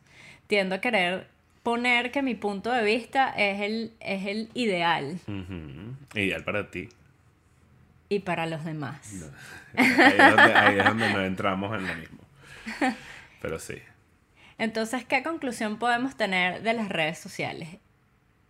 Tiendo 0.46 0.76
a 0.76 0.80
querer 0.80 1.26
poner 1.66 2.12
que 2.12 2.22
mi 2.22 2.36
punto 2.36 2.70
de 2.70 2.84
vista 2.84 3.30
es 3.30 3.60
el, 3.60 3.92
es 3.98 4.24
el 4.24 4.50
ideal. 4.54 5.18
Ideal 6.14 6.44
para 6.44 6.70
ti. 6.70 6.88
y 8.08 8.20
para 8.20 8.46
los 8.46 8.64
demás. 8.64 9.28
Ahí 9.76 9.84
es, 9.84 10.16
donde, 10.16 10.54
ahí 10.54 10.78
es 10.78 10.84
donde 10.84 11.12
nos 11.12 11.22
entramos 11.24 11.76
en 11.76 11.88
lo 11.88 11.94
mismo. 11.96 12.18
Pero 13.42 13.58
sí. 13.58 13.82
Entonces, 14.58 15.04
¿qué 15.04 15.24
conclusión 15.24 15.80
podemos 15.80 16.16
tener 16.16 16.62
de 16.62 16.72
las 16.72 16.88
redes 16.88 17.18
sociales 17.18 17.68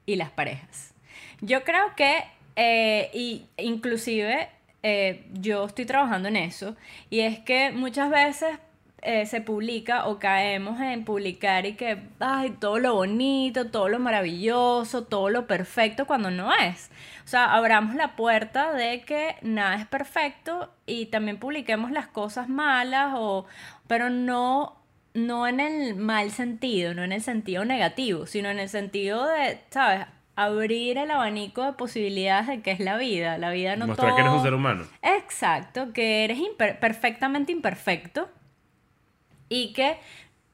y 0.05 0.17
las 0.17 0.29
parejas? 0.29 0.93
Yo 1.41 1.65
creo 1.65 1.97
que, 1.97 2.23
eh, 2.55 3.11
y 3.15 3.47
inclusive 3.57 4.51
eh, 4.83 5.25
yo 5.33 5.65
estoy 5.65 5.87
trabajando 5.87 6.29
en 6.29 6.37
eso, 6.37 6.77
y 7.09 7.21
es 7.21 7.39
que 7.39 7.71
muchas 7.71 8.11
veces 8.11 8.59
eh, 9.07 9.25
se 9.27 9.41
publica 9.41 10.07
o 10.07 10.19
caemos 10.19 10.81
en 10.81 11.05
publicar 11.05 11.65
y 11.65 11.75
que, 11.75 11.99
ay, 12.21 12.51
todo 12.61 12.79
lo 12.79 12.95
bonito, 12.95 13.71
todo 13.71 13.89
lo 13.89 13.99
maravilloso, 13.99 15.05
todo 15.05 15.31
lo 15.31 15.47
perfecto, 15.47 16.07
cuando 16.07 16.31
no 16.31 16.53
es. 16.55 16.91
O 17.25 17.29
sea, 17.29 17.53
abramos 17.55 17.95
la 17.95 18.17
puerta 18.17 18.73
de 18.73 19.03
que 19.03 19.37
nada 19.43 19.77
es 19.77 19.87
perfecto 19.87 20.71
y 20.87 21.07
también 21.07 21.39
publiquemos 21.39 21.91
las 21.91 22.07
cosas 22.09 22.49
malas, 22.49 23.13
o, 23.17 23.47
pero 23.87 24.11
no 24.11 24.77
no 25.15 25.47
en 25.47 25.61
el 25.61 25.95
mal 25.97 26.31
sentido, 26.31 26.93
no 26.93 27.03
en 27.03 27.11
el 27.13 27.23
sentido 27.23 27.65
negativo, 27.65 28.27
sino 28.27 28.51
en 28.51 28.59
el 28.59 28.69
sentido 28.69 29.25
de, 29.27 29.59
¿sabes? 29.71 30.05
Abrir 30.35 30.99
el 30.99 31.11
abanico 31.11 31.63
de 31.65 31.73
posibilidades 31.73 32.47
de 32.49 32.61
que 32.61 32.71
es 32.71 32.81
la 32.81 32.99
vida. 32.99 33.39
La 33.39 33.49
vida 33.51 33.77
no 33.77 33.87
Mostrar 33.87 34.15
que 34.15 34.21
eres 34.21 34.31
un 34.33 34.37
todo- 34.37 34.45
ser 34.45 34.53
humano. 34.53 34.85
Exacto, 35.01 35.95
que 35.95 36.25
eres 36.25 36.37
imper- 36.39 36.79
perfectamente 36.81 37.51
imperfecto 37.53 38.29
y 39.49 39.73
que 39.73 39.99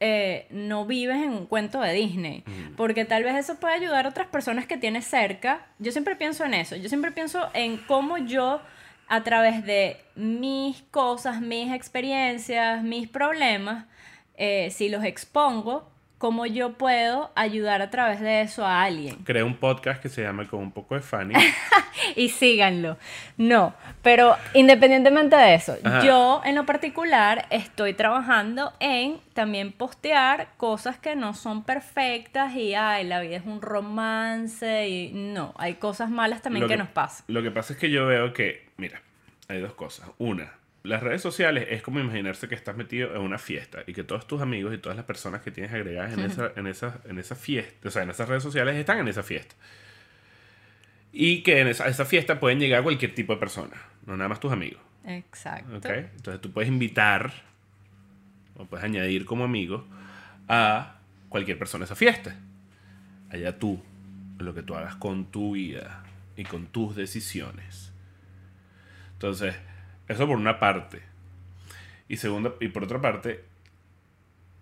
eh, 0.00 0.46
no 0.50 0.84
vives 0.84 1.18
en 1.18 1.30
un 1.30 1.46
cuento 1.46 1.80
de 1.80 1.92
Disney. 1.92 2.42
Porque 2.76 3.04
tal 3.04 3.22
vez 3.22 3.36
eso 3.36 3.60
puede 3.60 3.74
ayudar 3.74 4.06
a 4.06 4.08
otras 4.08 4.26
personas 4.26 4.66
que 4.66 4.76
tienes 4.76 5.06
cerca. 5.06 5.66
Yo 5.78 5.92
siempre 5.92 6.16
pienso 6.16 6.44
en 6.44 6.54
eso. 6.54 6.74
Yo 6.74 6.88
siempre 6.88 7.12
pienso 7.12 7.48
en 7.54 7.76
cómo 7.76 8.18
yo, 8.18 8.60
a 9.06 9.22
través 9.22 9.64
de 9.64 9.98
mis 10.16 10.82
cosas, 10.90 11.40
mis 11.40 11.72
experiencias, 11.72 12.82
mis 12.82 13.08
problemas, 13.08 13.86
eh, 14.36 14.70
si 14.70 14.88
los 14.88 15.04
expongo, 15.04 15.91
cómo 16.22 16.46
yo 16.46 16.74
puedo 16.74 17.32
ayudar 17.34 17.82
a 17.82 17.90
través 17.90 18.20
de 18.20 18.42
eso 18.42 18.64
a 18.64 18.84
alguien. 18.84 19.16
Creé 19.24 19.42
un 19.42 19.56
podcast 19.56 20.00
que 20.00 20.08
se 20.08 20.22
llama 20.22 20.46
Con 20.46 20.60
un 20.60 20.70
poco 20.70 20.94
de 20.94 21.00
Fanny. 21.00 21.34
y 22.14 22.28
síganlo. 22.28 22.96
No, 23.36 23.74
pero 24.02 24.36
independientemente 24.54 25.34
de 25.34 25.54
eso, 25.56 25.76
Ajá. 25.82 26.04
yo 26.04 26.40
en 26.44 26.54
lo 26.54 26.64
particular 26.64 27.46
estoy 27.50 27.94
trabajando 27.94 28.72
en 28.78 29.18
también 29.34 29.72
postear 29.72 30.46
cosas 30.58 30.96
que 30.96 31.16
no 31.16 31.34
son 31.34 31.64
perfectas 31.64 32.54
y 32.54 32.74
ay, 32.74 33.02
la 33.02 33.20
vida 33.20 33.38
es 33.38 33.44
un 33.44 33.60
romance 33.60 34.88
y 34.88 35.10
no, 35.12 35.52
hay 35.58 35.74
cosas 35.74 36.08
malas 36.08 36.40
también 36.40 36.62
Lo 36.62 36.68
que, 36.68 36.76
nos 36.76 36.88
pasan. 36.88 37.24
Lo 37.26 37.42
que 37.42 37.50
pasa 37.50 37.72
es 37.72 37.80
que 37.80 37.90
yo 37.90 38.06
veo 38.06 38.32
que, 38.32 38.68
mira, 38.76 39.02
hay 39.48 39.60
dos 39.60 39.74
cosas. 39.74 40.08
Una, 40.18 40.52
las 40.84 41.02
redes 41.02 41.22
sociales 41.22 41.68
es 41.70 41.82
como 41.82 42.00
imaginarse 42.00 42.48
que 42.48 42.54
estás 42.54 42.76
metido 42.76 43.14
en 43.14 43.20
una 43.20 43.38
fiesta 43.38 43.84
y 43.86 43.92
que 43.92 44.02
todos 44.02 44.26
tus 44.26 44.40
amigos 44.42 44.74
y 44.74 44.78
todas 44.78 44.96
las 44.96 45.04
personas 45.04 45.42
que 45.42 45.50
tienes 45.50 45.72
agregadas 45.72 46.12
en 46.12 46.20
esa, 46.20 46.52
en 46.56 46.66
esa, 46.66 47.00
en 47.04 47.18
esa 47.18 47.36
fiesta, 47.36 47.88
o 47.88 47.90
sea, 47.90 48.02
en 48.02 48.10
esas 48.10 48.28
redes 48.28 48.42
sociales 48.42 48.74
están 48.76 48.98
en 48.98 49.08
esa 49.08 49.22
fiesta. 49.22 49.54
Y 51.12 51.42
que 51.42 51.60
en 51.60 51.68
esa, 51.68 51.86
esa 51.86 52.04
fiesta 52.04 52.40
pueden 52.40 52.58
llegar 52.58 52.82
cualquier 52.82 53.14
tipo 53.14 53.32
de 53.34 53.38
persona, 53.38 53.76
no 54.06 54.16
nada 54.16 54.28
más 54.28 54.40
tus 54.40 54.52
amigos. 54.52 54.80
Exacto. 55.04 55.88
Entonces 55.88 56.40
tú 56.40 56.50
puedes 56.50 56.68
invitar 56.68 57.32
o 58.56 58.64
puedes 58.64 58.84
añadir 58.84 59.24
como 59.24 59.44
amigo 59.44 59.86
a 60.48 60.96
cualquier 61.28 61.58
persona 61.58 61.84
a 61.84 61.86
esa 61.86 61.96
fiesta. 61.96 62.36
Allá 63.30 63.58
tú, 63.58 63.80
lo 64.38 64.52
que 64.54 64.62
tú 64.62 64.74
hagas 64.74 64.96
con 64.96 65.26
tu 65.26 65.52
vida 65.52 66.02
y 66.36 66.44
con 66.44 66.66
tus 66.66 66.96
decisiones. 66.96 67.92
Entonces, 69.14 69.54
eso 70.12 70.26
por 70.26 70.36
una 70.36 70.58
parte. 70.58 71.00
Y 72.08 72.16
segunda, 72.16 72.52
y 72.60 72.68
por 72.68 72.84
otra 72.84 73.00
parte, 73.00 73.44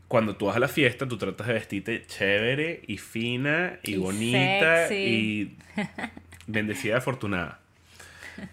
cuando 0.08 0.36
tú 0.36 0.46
vas 0.46 0.56
a 0.56 0.60
la 0.60 0.68
fiesta, 0.68 1.06
tú 1.06 1.18
tratas 1.18 1.46
de 1.46 1.52
vestirte 1.52 2.04
chévere 2.06 2.82
y 2.86 2.98
fina 2.98 3.78
y, 3.82 3.92
Y 3.92 3.96
bonita 3.96 4.88
sexy. 4.88 4.96
y 4.96 5.56
bendecida 6.46 6.94
y 6.94 6.96
afortunada. 6.96 7.60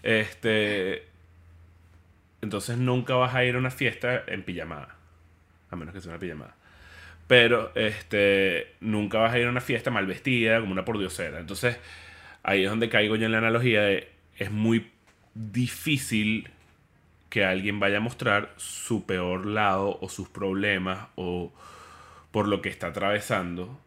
Este, 0.03 1.05
entonces 2.41 2.77
nunca 2.77 3.15
vas 3.15 3.33
a 3.33 3.43
ir 3.43 3.55
a 3.55 3.57
una 3.57 3.71
fiesta 3.71 4.23
en 4.27 4.43
pijamada. 4.43 4.95
A 5.69 5.75
menos 5.75 5.93
que 5.93 6.01
sea 6.01 6.11
una 6.11 6.19
pijamada. 6.19 6.55
pero 7.27 7.71
este, 7.75 8.75
nunca 8.79 9.17
vas 9.17 9.33
a 9.33 9.39
ir 9.39 9.47
a 9.47 9.49
una 9.49 9.61
fiesta 9.61 9.91
mal 9.91 10.05
vestida, 10.05 10.59
como 10.59 10.71
una 10.71 10.85
pordiosera. 10.85 11.39
Entonces, 11.39 11.77
ahí 12.43 12.63
es 12.63 12.69
donde 12.69 12.89
caigo 12.89 13.15
yo 13.15 13.25
en 13.25 13.31
la 13.31 13.39
analogía 13.39 13.81
de, 13.81 14.09
es 14.37 14.51
muy 14.51 14.91
difícil 15.33 16.49
que 17.29 17.45
alguien 17.45 17.79
vaya 17.79 17.97
a 17.97 18.01
mostrar 18.01 18.53
su 18.57 19.05
peor 19.05 19.45
lado 19.45 19.97
o 20.01 20.09
sus 20.09 20.29
problemas 20.29 21.07
o 21.15 21.51
por 22.31 22.47
lo 22.47 22.61
que 22.61 22.69
está 22.69 22.87
atravesando 22.87 23.79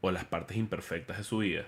o 0.00 0.10
las 0.10 0.24
partes 0.24 0.56
imperfectas 0.56 1.18
de 1.18 1.24
su 1.24 1.38
vida 1.38 1.64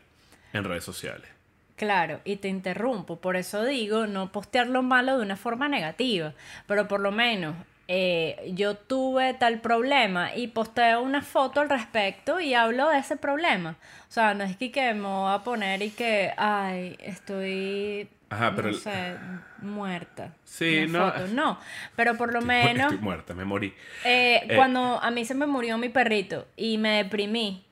en 0.53 0.65
redes 0.65 0.85
sociales. 0.85 1.29
Claro, 1.77 2.21
y 2.25 2.37
te 2.37 2.49
interrumpo, 2.49 3.21
por 3.21 3.37
eso 3.37 3.65
digo 3.65 4.07
no 4.07 4.33
postear 4.33 4.67
lo 4.67 4.83
malo 4.83 5.17
de 5.17 5.25
una 5.25 5.37
forma 5.37 5.67
negativa, 5.67 6.35
pero 6.67 6.87
por 6.89 7.01
lo 7.01 7.11
menos 7.11 7.57
eh, 7.93 8.53
yo 8.55 8.77
tuve 8.77 9.35
tal 9.35 9.61
problema 9.61 10.33
y 10.37 10.47
posteo 10.47 11.03
una 11.03 11.23
foto 11.23 11.61
al 11.61 11.69
respecto 11.69 12.39
y 12.39 12.55
hablo 12.55 12.89
de 12.89 12.99
ese 12.99 13.17
problema. 13.17 13.71
O 14.09 14.13
sea, 14.13 14.33
no 14.35 14.45
es 14.45 14.57
que, 14.57 14.71
que 14.71 14.95
me 14.95 15.09
voy 15.09 15.33
a 15.35 15.41
poner 15.43 15.83
y 15.83 15.91
que, 15.91 16.33
ay, 16.37 16.97
estoy 17.01 18.09
Ajá, 18.29 18.53
pero 18.55 18.69
no 18.71 18.75
sé, 18.79 19.17
muerta. 19.61 20.33
Sí, 20.45 20.87
no. 20.89 21.11
foto. 21.11 21.27
No, 21.29 21.59
pero 21.97 22.17
por 22.17 22.33
lo 22.33 22.39
Estoy- 22.39 22.47
menos, 22.47 22.93
Estoy 22.93 23.05
muerta, 23.05 23.35
me 23.35 23.45
morí. 23.45 23.75
eh, 24.05 24.43
Eh. 24.49 24.55
cuando 24.55 25.01
a 25.03 25.11
mí 25.11 25.25
se 25.25 25.35
me 25.35 25.47
murió 25.47 25.77
mi 25.77 25.89
perrito 25.89 26.47
y 26.57 26.79
me 26.79 26.91
deprimí 27.03 27.65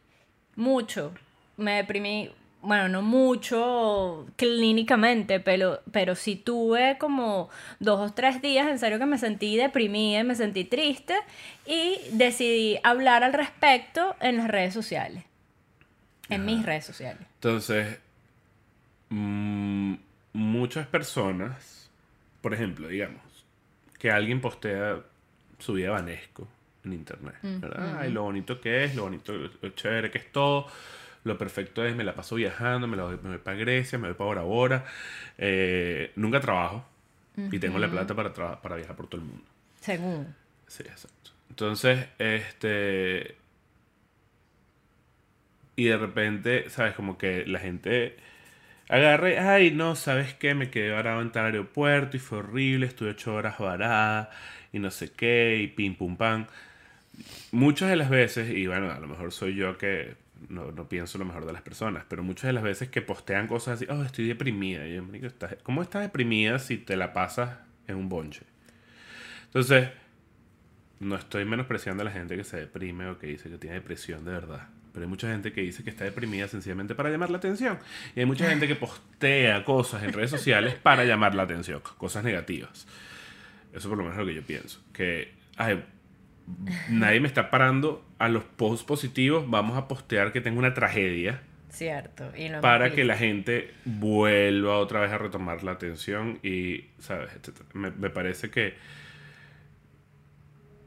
mucho, 0.57 1.15
me 1.57 1.75
deprimí, 1.77 2.33
bueno, 2.61 2.89
no 2.89 3.03
mucho 3.03 4.27
clínicamente, 4.37 5.41
pero, 5.41 5.81
pero 5.93 6.15
sí 6.15 6.37
tuve 6.37 6.99
como 6.99 7.49
dos 7.79 8.11
o 8.11 8.15
tres 8.15 8.43
días 8.43 8.67
en 8.69 8.79
serio 8.79 8.99
que 8.99 9.07
me 9.07 9.19
sentí 9.19 9.57
deprimida 9.57 10.21
y 10.21 10.25
me 10.25 10.35
sentí 10.35 10.65
triste 10.65 11.15
y 11.67 11.99
decidí 12.13 12.79
hablar 12.83 13.23
al 13.23 13.33
respecto 13.33 14.17
en 14.21 14.39
las 14.39 14.49
redes 14.49 14.75
sociales, 14.75 15.25
en 16.29 16.45
mis 16.45 16.65
redes 16.65 16.85
sociales. 16.85 17.23
Entonces, 17.35 17.99
mm, 19.11 19.95
muchas 20.33 20.87
personas, 20.89 21.91
por 22.41 22.55
ejemplo, 22.55 22.89
digamos, 22.89 23.23
que 23.99 24.11
alguien 24.11 24.41
postea 24.41 25.01
su 25.59 25.75
vida 25.75 25.91
vanesco 25.91 26.49
en 26.85 26.93
internet, 26.93 27.37
¿verdad? 27.43 27.99
Ay, 28.01 28.11
lo 28.11 28.23
bonito 28.23 28.61
que 28.61 28.85
es, 28.85 28.95
lo 28.95 29.03
bonito, 29.03 29.33
lo 29.33 29.69
chévere 29.71 30.11
que 30.11 30.19
es 30.19 30.33
todo. 30.33 30.67
Lo 31.29 31.39
perfecto 31.39 31.85
es, 31.85 31.95
me 31.95 32.05
la 32.05 32.15
paso 32.15 32.35
viajando, 32.37 32.89
me, 32.89 32.97
la 32.97 33.05
voy, 33.05 33.19
me 33.23 33.29
voy 33.31 33.39
para 33.39 33.57
Grecia, 33.57 33.99
me 33.99 34.09
voy 34.09 34.17
para 34.17 34.27
Bora 34.27 34.43
Bora. 34.43 34.85
eh, 35.39 36.13
nunca 36.17 36.41
trabajo 36.41 36.85
y 37.37 37.59
tengo 37.61 37.79
la 37.79 37.89
plata 37.89 38.15
para, 38.17 38.33
para 38.61 38.77
viajar 38.77 38.97
por 38.97 39.07
todo 39.07 39.21
el 39.21 39.27
mundo. 39.29 39.45
Según. 39.81 40.35
Sí, 40.67 40.83
exacto. 40.83 41.31
Entonces, 41.51 42.07
este. 42.19 43.37
Y 45.77 45.85
de 45.85 45.97
repente, 45.97 46.69
¿sabes? 46.71 46.95
Como 46.95 47.17
que 47.17 47.47
la 47.47 47.61
gente 47.61 48.17
agarre, 48.89 49.39
ay, 49.39 49.71
no, 49.71 49.95
¿sabes 49.95 50.35
qué? 50.35 50.55
Me 50.55 50.71
quedé 50.71 50.91
varado 50.91 51.23
en 51.23 51.31
tal 51.31 51.47
aeropuerto 51.47 52.17
y 52.17 52.21
fue 52.21 52.39
horrible, 52.39 52.87
estuve 52.87 53.11
ocho 53.11 53.35
horas 53.35 53.59
varada 53.59 54.31
y 54.73 54.79
no 54.79 54.91
sé 54.91 55.13
qué, 55.13 55.59
y 55.63 55.69
pim 55.69 55.95
pum 55.95 56.17
pam. 56.17 56.47
Muchas 57.53 57.91
de 57.91 57.97
las 57.97 58.11
veces, 58.11 58.51
y 58.51 58.67
bueno, 58.67 58.91
a 58.91 58.99
lo 59.01 59.07
mejor 59.09 59.33
soy 59.33 59.55
yo 59.55 59.79
que 59.79 60.15
no, 60.49 60.71
no 60.73 60.89
pienso 60.89 61.19
lo 61.19 61.25
mejor 61.25 61.45
de 61.47 61.53
las 61.53 61.63
personas, 61.63 62.05
pero 62.09 62.23
muchas 62.23 62.45
de 62.45 62.53
las 62.53 62.63
veces 62.63 62.89
que 62.89 63.03
postean 63.03 63.47
cosas 63.49 63.75
así, 63.81 63.87
oh, 63.91 64.05
estoy 64.05 64.27
deprimida. 64.29 64.87
Y 64.87 64.95
yo, 64.97 65.03
"Marico, 65.03 65.27
estás- 65.27 65.57
¿cómo 65.63 65.83
estás 65.83 66.03
deprimida 66.03 66.59
si 66.59 66.79
te 66.79 66.97
la 66.97 67.13
pasas 67.13 67.59
en 67.87 67.97
un 67.97 68.09
bonche? 68.09 68.43
Entonces, 69.47 69.89
no 71.01 71.17
estoy 71.17 71.45
menospreciando 71.45 72.03
a 72.03 72.05
la 72.05 72.11
gente 72.11 72.37
que 72.37 72.45
se 72.45 72.57
deprime 72.59 73.09
o 73.09 73.19
que 73.19 73.27
dice 73.29 73.49
que 73.51 73.59
tiene 73.59 73.77
depresión 73.77 74.25
de 74.25 74.33
verdad. 74.33 74.69
Pero 74.93 75.05
hay 75.05 75.09
mucha 75.11 75.31
gente 75.31 75.53
que 75.53 75.61
dice 75.61 75.85
que 75.85 75.91
está 75.91 76.05
deprimida 76.05 76.49
sencillamente 76.49 76.95
para 76.95 77.09
llamar 77.11 77.31
la 77.31 77.39
atención. 77.39 77.79
Y 78.17 78.21
hay 78.21 78.27
mucha 78.27 78.49
gente 78.49 78.67
que 78.67 78.75
postea 78.75 79.65
cosas 79.65 80.03
en 80.03 80.13
redes 80.13 80.31
sociales 80.31 80.75
para 80.75 81.05
llamar 81.05 81.35
la 81.35 81.45
atención, 81.45 81.81
cosas 81.99 82.25
negativas. 82.25 82.87
Eso 83.73 83.89
por 83.89 83.99
lo 83.99 84.05
menos 84.05 84.19
es 84.19 84.21
lo 84.21 84.27
que 84.27 84.35
yo 84.35 84.43
pienso. 84.43 84.81
Que 84.93 85.33
nadie 86.89 87.21
me 87.21 87.29
está 87.29 87.51
parando 87.51 88.05
a 88.19 88.29
los 88.29 88.45
posts 88.45 88.85
positivos. 88.85 89.49
Vamos 89.49 89.77
a 89.77 89.89
postear 89.89 90.33
que 90.33 90.41
tengo 90.41 90.59
una 90.59 90.75
tragedia 90.75 91.43
Cierto. 91.71 92.33
Y 92.37 92.49
para 92.61 92.93
que 92.93 93.05
la 93.05 93.17
gente 93.17 93.73
vuelva 93.85 94.79
otra 94.79 95.01
vez 95.01 95.13
a 95.13 95.19
retomar 95.19 95.63
la 95.63 95.73
atención 95.73 96.39
y, 96.43 96.87
¿sabes? 96.99 97.31
Me, 97.75 97.91
me 97.91 98.11
parece 98.11 98.51
que, 98.51 98.75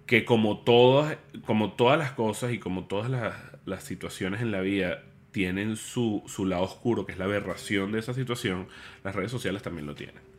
que 0.05 0.25
como, 0.25 0.59
todas, 0.59 1.17
como 1.45 1.73
todas 1.73 1.97
las 1.99 2.11
cosas 2.11 2.51
y 2.51 2.59
como 2.59 2.85
todas 2.85 3.09
las, 3.09 3.35
las 3.65 3.83
situaciones 3.83 4.41
en 4.41 4.51
la 4.51 4.61
vida 4.61 5.03
tienen 5.31 5.77
su, 5.77 6.23
su 6.25 6.45
lado 6.45 6.63
oscuro, 6.63 7.05
que 7.05 7.13
es 7.13 7.17
la 7.17 7.25
aberración 7.25 7.91
de 7.91 7.99
esa 7.99 8.13
situación, 8.13 8.67
las 9.03 9.15
redes 9.15 9.31
sociales 9.31 9.61
también 9.61 9.85
lo 9.85 9.95
tienen. 9.95 10.30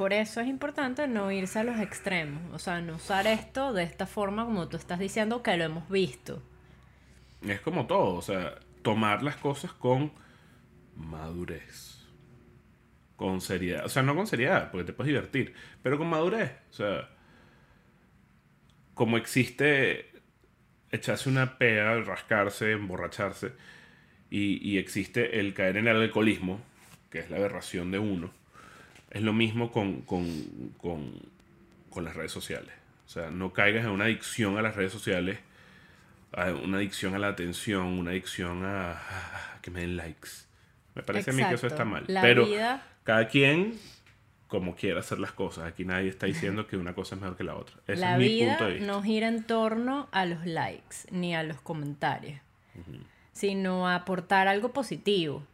Por 0.00 0.14
eso 0.14 0.40
es 0.40 0.48
importante 0.48 1.06
no 1.06 1.30
irse 1.30 1.58
a 1.58 1.62
los 1.62 1.78
extremos, 1.78 2.40
o 2.54 2.58
sea, 2.58 2.80
no 2.80 2.96
usar 2.96 3.26
esto 3.26 3.74
de 3.74 3.82
esta 3.82 4.06
forma 4.06 4.46
como 4.46 4.66
tú 4.66 4.78
estás 4.78 4.98
diciendo 4.98 5.42
que 5.42 5.54
lo 5.58 5.64
hemos 5.64 5.90
visto. 5.90 6.42
Es 7.42 7.60
como 7.60 7.86
todo, 7.86 8.14
o 8.14 8.22
sea, 8.22 8.54
tomar 8.80 9.22
las 9.22 9.36
cosas 9.36 9.74
con 9.74 10.10
madurez. 10.96 11.98
Con 13.16 13.42
seriedad. 13.42 13.84
O 13.84 13.90
sea, 13.90 14.02
no 14.02 14.16
con 14.16 14.26
seriedad, 14.26 14.70
porque 14.70 14.86
te 14.86 14.94
puedes 14.94 15.08
divertir, 15.08 15.52
pero 15.82 15.98
con 15.98 16.08
madurez. 16.08 16.50
O 16.70 16.72
sea, 16.72 17.10
como 18.94 19.18
existe 19.18 20.12
echarse 20.90 21.28
una 21.28 21.58
pega, 21.58 22.00
rascarse, 22.00 22.72
emborracharse, 22.72 23.52
y, 24.30 24.66
y 24.66 24.78
existe 24.78 25.40
el 25.40 25.52
caer 25.52 25.76
en 25.76 25.88
el 25.88 25.96
alcoholismo, 26.00 26.58
que 27.10 27.18
es 27.18 27.28
la 27.28 27.36
aberración 27.36 27.90
de 27.90 27.98
uno, 27.98 28.39
es 29.10 29.22
lo 29.22 29.32
mismo 29.32 29.70
con, 29.72 30.02
con, 30.02 30.26
con, 30.78 31.12
con 31.90 32.04
las 32.04 32.14
redes 32.14 32.32
sociales. 32.32 32.72
O 33.06 33.08
sea, 33.08 33.30
no 33.30 33.52
caigas 33.52 33.84
en 33.84 33.90
una 33.90 34.04
adicción 34.04 34.56
a 34.56 34.62
las 34.62 34.76
redes 34.76 34.92
sociales 34.92 35.38
a 36.32 36.52
una 36.52 36.76
adicción 36.76 37.14
a 37.14 37.18
la 37.18 37.28
atención, 37.28 37.86
una 37.98 38.12
adicción 38.12 38.64
a, 38.64 38.92
a 38.92 39.58
que 39.62 39.70
me 39.72 39.80
den 39.80 39.96
likes. 39.96 40.28
Me 40.94 41.02
parece 41.02 41.30
a 41.30 41.32
mí 41.34 41.42
que 41.44 41.54
eso 41.54 41.66
está 41.66 41.84
mal. 41.84 42.04
La 42.06 42.22
Pero 42.22 42.46
vida- 42.46 42.86
cada 43.04 43.26
quien 43.28 43.78
como 44.46 44.74
quiera 44.76 45.00
hacer 45.00 45.18
las 45.18 45.32
cosas. 45.32 45.64
Aquí 45.64 45.84
nadie 45.84 46.08
está 46.08 46.26
diciendo 46.26 46.66
que 46.66 46.76
una 46.76 46.92
cosa 46.94 47.14
es 47.16 47.20
mejor 47.20 47.36
que 47.36 47.44
la 47.44 47.54
otra. 47.56 47.76
Ese 47.86 48.00
la 48.00 48.12
es 48.12 48.18
mi 48.18 48.24
vida 48.28 48.50
punto 48.58 48.64
de 48.66 48.72
vista. 48.78 48.86
no 48.92 49.02
gira 49.02 49.28
en 49.28 49.44
torno 49.44 50.08
a 50.12 50.26
los 50.26 50.44
likes 50.46 50.96
ni 51.10 51.34
a 51.34 51.42
los 51.44 51.60
comentarios, 51.60 52.40
sino 53.32 53.88
a 53.88 53.94
aportar 53.96 54.48
algo 54.48 54.72
positivo, 54.72 55.46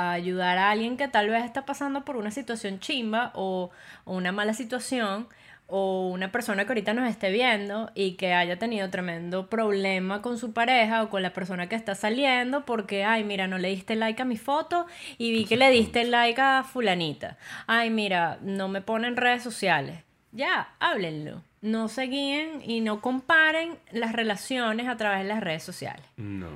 a 0.00 0.12
ayudar 0.12 0.58
a 0.58 0.70
alguien 0.70 0.96
que 0.96 1.08
tal 1.08 1.28
vez 1.28 1.44
está 1.44 1.66
pasando 1.66 2.04
por 2.04 2.16
una 2.16 2.30
situación 2.30 2.80
chimba 2.80 3.32
o, 3.34 3.70
o 4.04 4.14
una 4.14 4.32
mala 4.32 4.54
situación 4.54 5.28
o 5.70 6.08
una 6.08 6.32
persona 6.32 6.64
que 6.64 6.70
ahorita 6.70 6.94
nos 6.94 7.08
esté 7.08 7.30
viendo 7.30 7.90
y 7.94 8.12
que 8.12 8.34
haya 8.34 8.58
tenido 8.58 8.90
tremendo 8.90 9.48
problema 9.48 10.20
con 10.20 10.36
su 10.36 10.52
pareja 10.52 11.02
o 11.02 11.10
con 11.10 11.22
la 11.22 11.32
persona 11.32 11.68
que 11.68 11.76
está 11.76 11.94
saliendo 11.94 12.64
porque, 12.64 13.04
ay, 13.04 13.24
mira, 13.24 13.46
no 13.46 13.56
le 13.58 13.68
diste 13.68 13.94
like 13.94 14.20
a 14.20 14.24
mi 14.24 14.36
foto 14.36 14.86
y 15.16 15.30
vi 15.30 15.44
que 15.44 15.56
le 15.56 15.70
diste 15.70 16.04
like 16.04 16.40
a 16.40 16.64
fulanita. 16.64 17.38
Ay, 17.66 17.90
mira, 17.90 18.38
no 18.42 18.68
me 18.68 18.80
ponen 18.80 19.16
redes 19.16 19.42
sociales. 19.42 20.02
Ya, 20.32 20.74
háblenlo. 20.80 21.42
No 21.62 21.88
se 21.88 22.04
guíen 22.04 22.62
y 22.64 22.80
no 22.80 23.00
comparen 23.00 23.78
las 23.92 24.12
relaciones 24.12 24.88
a 24.88 24.96
través 24.96 25.20
de 25.20 25.28
las 25.28 25.40
redes 25.40 25.62
sociales. 25.62 26.04
No. 26.16 26.48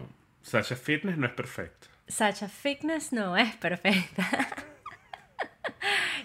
Sasha 0.42 0.76
Fitness 0.76 1.16
no 1.16 1.26
es 1.26 1.32
perfecta. 1.32 1.88
Sacha 2.06 2.48
Fitness 2.48 3.12
no 3.12 3.36
es 3.36 3.54
perfecta. 3.56 4.28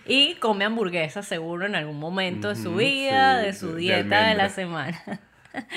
y 0.05 0.35
come 0.35 0.65
hamburguesas 0.65 1.27
seguro 1.27 1.65
en 1.65 1.75
algún 1.75 1.99
momento 1.99 2.49
de 2.49 2.55
su 2.55 2.75
vida, 2.75 3.39
sí, 3.39 3.45
de 3.45 3.53
su 3.53 3.73
de 3.73 3.81
dieta 3.81 4.29
de, 4.29 4.35
la 4.35 4.49
semana. 4.49 5.01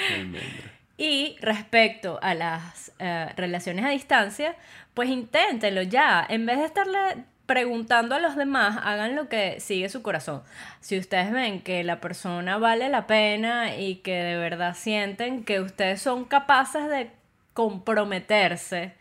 Y 0.98 1.36
respecto 1.40 2.20
a 2.22 2.34
las 2.34 2.92
eh, 3.00 3.28
relaciones 3.36 3.84
a 3.84 3.88
distancia, 3.88 4.54
pues 4.94 5.08
inténtenlo 5.08 5.82
ya. 5.82 6.24
En 6.28 6.46
vez 6.46 6.58
de 6.58 6.66
estarle 6.66 7.24
preguntando 7.46 8.14
a 8.14 8.20
los 8.20 8.36
demás, 8.36 8.78
hagan 8.84 9.16
lo 9.16 9.28
que 9.28 9.58
sigue 9.58 9.88
su 9.88 10.02
corazón. 10.02 10.42
Si 10.80 10.96
ustedes 10.96 11.32
ven 11.32 11.60
que 11.60 11.82
la 11.82 12.00
persona 12.00 12.58
vale 12.58 12.88
la 12.88 13.08
pena 13.08 13.76
y 13.76 13.96
que 13.96 14.14
de 14.14 14.36
verdad 14.36 14.76
sienten 14.76 15.44
que 15.44 15.60
ustedes 15.60 16.00
son 16.00 16.24
capaces 16.24 16.88
de 16.88 17.10
comprometerse 17.52 18.94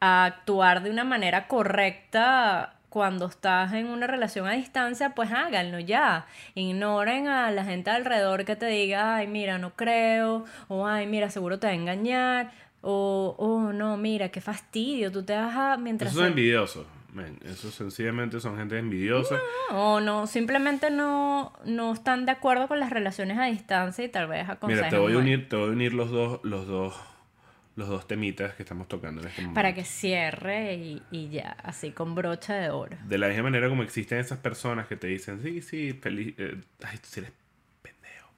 a 0.00 0.24
actuar 0.24 0.82
de 0.82 0.90
una 0.90 1.04
manera 1.04 1.46
correcta 1.46 2.74
cuando 2.88 3.26
estás 3.26 3.72
en 3.72 3.86
una 3.86 4.06
relación 4.06 4.46
a 4.48 4.52
distancia, 4.52 5.14
pues 5.14 5.30
háganlo 5.30 5.78
ya. 5.78 6.26
Ignoren 6.54 7.28
a 7.28 7.50
la 7.52 7.64
gente 7.64 7.90
alrededor 7.90 8.44
que 8.44 8.56
te 8.56 8.66
diga, 8.66 9.16
ay, 9.16 9.28
mira, 9.28 9.58
no 9.58 9.74
creo, 9.76 10.44
o 10.68 10.86
ay, 10.86 11.06
mira, 11.06 11.30
seguro 11.30 11.58
te 11.58 11.68
va 11.68 11.72
a 11.72 11.76
engañar, 11.76 12.50
o 12.82 13.36
oh, 13.38 13.72
no, 13.72 13.96
mira, 13.96 14.30
qué 14.30 14.40
fastidio, 14.40 15.12
tú 15.12 15.22
te 15.22 15.34
vas 15.34 15.54
a 15.54 15.76
mientras 15.76 16.12
se- 16.12 16.26
envidiosos. 16.26 16.84
men, 17.12 17.38
eso 17.44 17.70
sencillamente 17.70 18.40
son 18.40 18.56
gente 18.56 18.76
envidiosa. 18.76 19.36
O 19.70 20.00
no, 20.00 20.26
simplemente 20.26 20.90
no, 20.90 21.52
no 21.64 21.92
están 21.92 22.26
de 22.26 22.32
acuerdo 22.32 22.66
con 22.66 22.80
las 22.80 22.90
relaciones 22.90 23.38
a 23.38 23.44
distancia 23.44 24.04
y 24.04 24.08
tal 24.08 24.26
vez 24.26 24.48
aconsejan 24.48 24.86
Mira, 24.86 24.90
te 24.90 24.98
voy 24.98 25.12
a 25.12 25.18
unir, 25.18 25.48
te 25.48 25.54
voy 25.54 25.68
a 25.68 25.72
unir 25.72 25.94
los 25.94 26.10
dos, 26.10 26.40
los 26.42 26.66
dos, 26.66 26.94
los 27.76 27.88
dos 27.88 28.06
temitas 28.06 28.54
que 28.54 28.62
estamos 28.62 28.88
tocando 28.88 29.20
en 29.22 29.28
este 29.28 29.40
momento. 29.42 29.54
Para 29.54 29.74
que 29.74 29.84
cierre 29.84 30.74
y, 30.74 31.02
y 31.10 31.28
ya, 31.30 31.50
así 31.62 31.92
con 31.92 32.14
brocha 32.14 32.54
de 32.56 32.70
oro. 32.70 32.96
De 33.06 33.16
la 33.18 33.28
misma 33.28 33.44
manera 33.44 33.68
como 33.68 33.82
existen 33.82 34.18
esas 34.18 34.38
personas 34.38 34.86
que 34.86 34.96
te 34.96 35.06
dicen, 35.06 35.40
sí, 35.42 35.62
sí, 35.62 35.92
feliz, 35.94 36.34
eh, 36.38 36.56
ay, 36.84 36.98
tú 36.98 37.06
sí 37.08 37.20
eres 37.20 37.32
pendejo. 37.80 38.28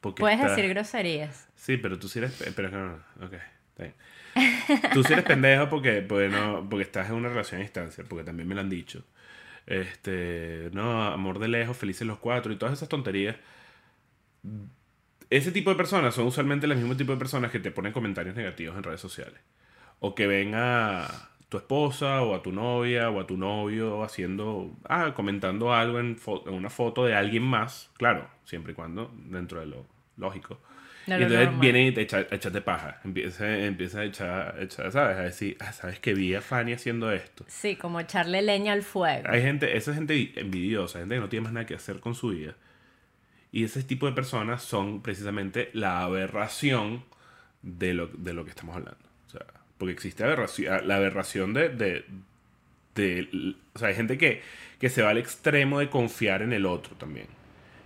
Porque 0.00 0.20
Puedes 0.20 0.38
estás- 0.40 0.56
decir 0.56 0.70
groserías. 0.70 1.48
Sí, 1.56 1.76
pero 1.76 1.98
tú 1.98 2.08
sí 2.08 2.20
eres, 2.20 2.32
pe- 2.32 2.52
pero 2.52 2.70
no, 2.70 2.88
no, 2.88 3.26
ok, 3.26 3.32
está 3.34 3.82
bien. 3.82 3.94
Tú 4.94 5.02
sí 5.02 5.12
eres 5.12 5.24
pendejo 5.24 5.68
porque, 5.68 6.02
porque, 6.02 6.28
no, 6.28 6.64
porque 6.70 6.84
estás 6.84 7.08
en 7.10 7.16
una 7.16 7.28
relación 7.28 7.60
a 7.60 7.62
distancia, 7.64 8.04
porque 8.08 8.24
también 8.24 8.48
me 8.48 8.54
lo 8.54 8.60
han 8.60 8.70
dicho. 8.70 9.04
Este, 9.66 10.70
no, 10.72 11.02
amor 11.02 11.40
de 11.40 11.48
lejos, 11.48 11.76
felices 11.76 12.06
los 12.06 12.18
cuatro 12.20 12.52
y 12.52 12.56
todas 12.56 12.74
esas 12.74 12.88
tonterías. 12.88 13.36
Ese 15.30 15.52
tipo 15.52 15.70
de 15.70 15.76
personas 15.76 16.14
son 16.14 16.26
usualmente 16.26 16.66
el 16.66 16.76
mismo 16.76 16.96
tipo 16.96 17.12
de 17.12 17.18
personas 17.18 17.52
que 17.52 17.60
te 17.60 17.70
ponen 17.70 17.92
comentarios 17.92 18.34
negativos 18.34 18.76
en 18.76 18.82
redes 18.82 19.00
sociales. 19.00 19.40
O 20.00 20.14
que 20.14 20.26
ven 20.26 20.54
a 20.56 21.30
tu 21.48 21.56
esposa 21.56 22.22
o 22.22 22.34
a 22.34 22.42
tu 22.42 22.52
novia 22.52 23.10
o 23.10 23.20
a 23.20 23.26
tu 23.26 23.36
novio 23.36 24.02
haciendo, 24.02 24.76
ah, 24.88 25.12
comentando 25.14 25.72
algo 25.72 26.00
en, 26.00 26.16
en 26.46 26.54
una 26.54 26.70
foto 26.70 27.04
de 27.04 27.14
alguien 27.14 27.42
más, 27.42 27.90
claro, 27.96 28.28
siempre 28.44 28.72
y 28.72 28.74
cuando 28.74 29.12
dentro 29.14 29.60
de 29.60 29.66
lo 29.66 29.86
lógico. 30.16 30.60
De 31.06 31.18
y 31.18 31.22
entonces 31.22 31.46
normal. 31.46 31.60
viene 31.60 31.86
y 31.86 31.92
te 31.92 32.02
echa, 32.02 32.18
a 32.18 32.34
echarte 32.34 32.60
paja. 32.60 33.00
Empieza, 33.04 33.58
empieza 33.58 34.00
a 34.00 34.04
echar, 34.04 34.56
echar, 34.60 34.92
¿sabes? 34.92 35.16
A 35.16 35.22
decir, 35.22 35.56
ah, 35.60 35.72
¿sabes 35.72 35.98
que 35.98 36.14
vi 36.14 36.34
a 36.34 36.40
Fanny 36.40 36.72
haciendo 36.72 37.10
esto? 37.10 37.44
Sí, 37.48 37.76
como 37.76 37.98
echarle 38.00 38.42
leña 38.42 38.72
al 38.72 38.82
fuego. 38.82 39.28
Hay 39.28 39.42
gente, 39.42 39.76
esa 39.76 39.90
es 39.90 39.96
gente 39.96 40.32
envidiosa, 40.36 41.00
gente 41.00 41.14
que 41.16 41.20
no 41.20 41.28
tiene 41.28 41.44
más 41.44 41.52
nada 41.52 41.66
que 41.66 41.74
hacer 41.74 42.00
con 42.00 42.14
su 42.14 42.28
vida. 42.28 42.54
Y 43.52 43.64
ese 43.64 43.82
tipo 43.82 44.06
de 44.06 44.12
personas 44.12 44.62
son 44.62 45.02
precisamente 45.02 45.70
la 45.72 46.02
aberración 46.02 47.04
de 47.62 47.94
lo, 47.94 48.06
de 48.08 48.32
lo 48.32 48.44
que 48.44 48.50
estamos 48.50 48.76
hablando. 48.76 49.00
O 49.26 49.30
sea, 49.30 49.44
porque 49.78 49.92
existe 49.92 50.22
aberración, 50.24 50.86
la 50.86 50.96
aberración 50.96 51.52
de, 51.54 51.68
de, 51.68 52.04
de- 52.94 53.54
O 53.74 53.78
sea, 53.78 53.88
hay 53.88 53.94
gente 53.94 54.18
que, 54.18 54.42
que 54.78 54.88
se 54.88 55.02
va 55.02 55.10
al 55.10 55.18
extremo 55.18 55.78
de 55.80 55.88
confiar 55.90 56.42
en 56.42 56.52
el 56.52 56.66
otro 56.66 56.94
también. 56.96 57.26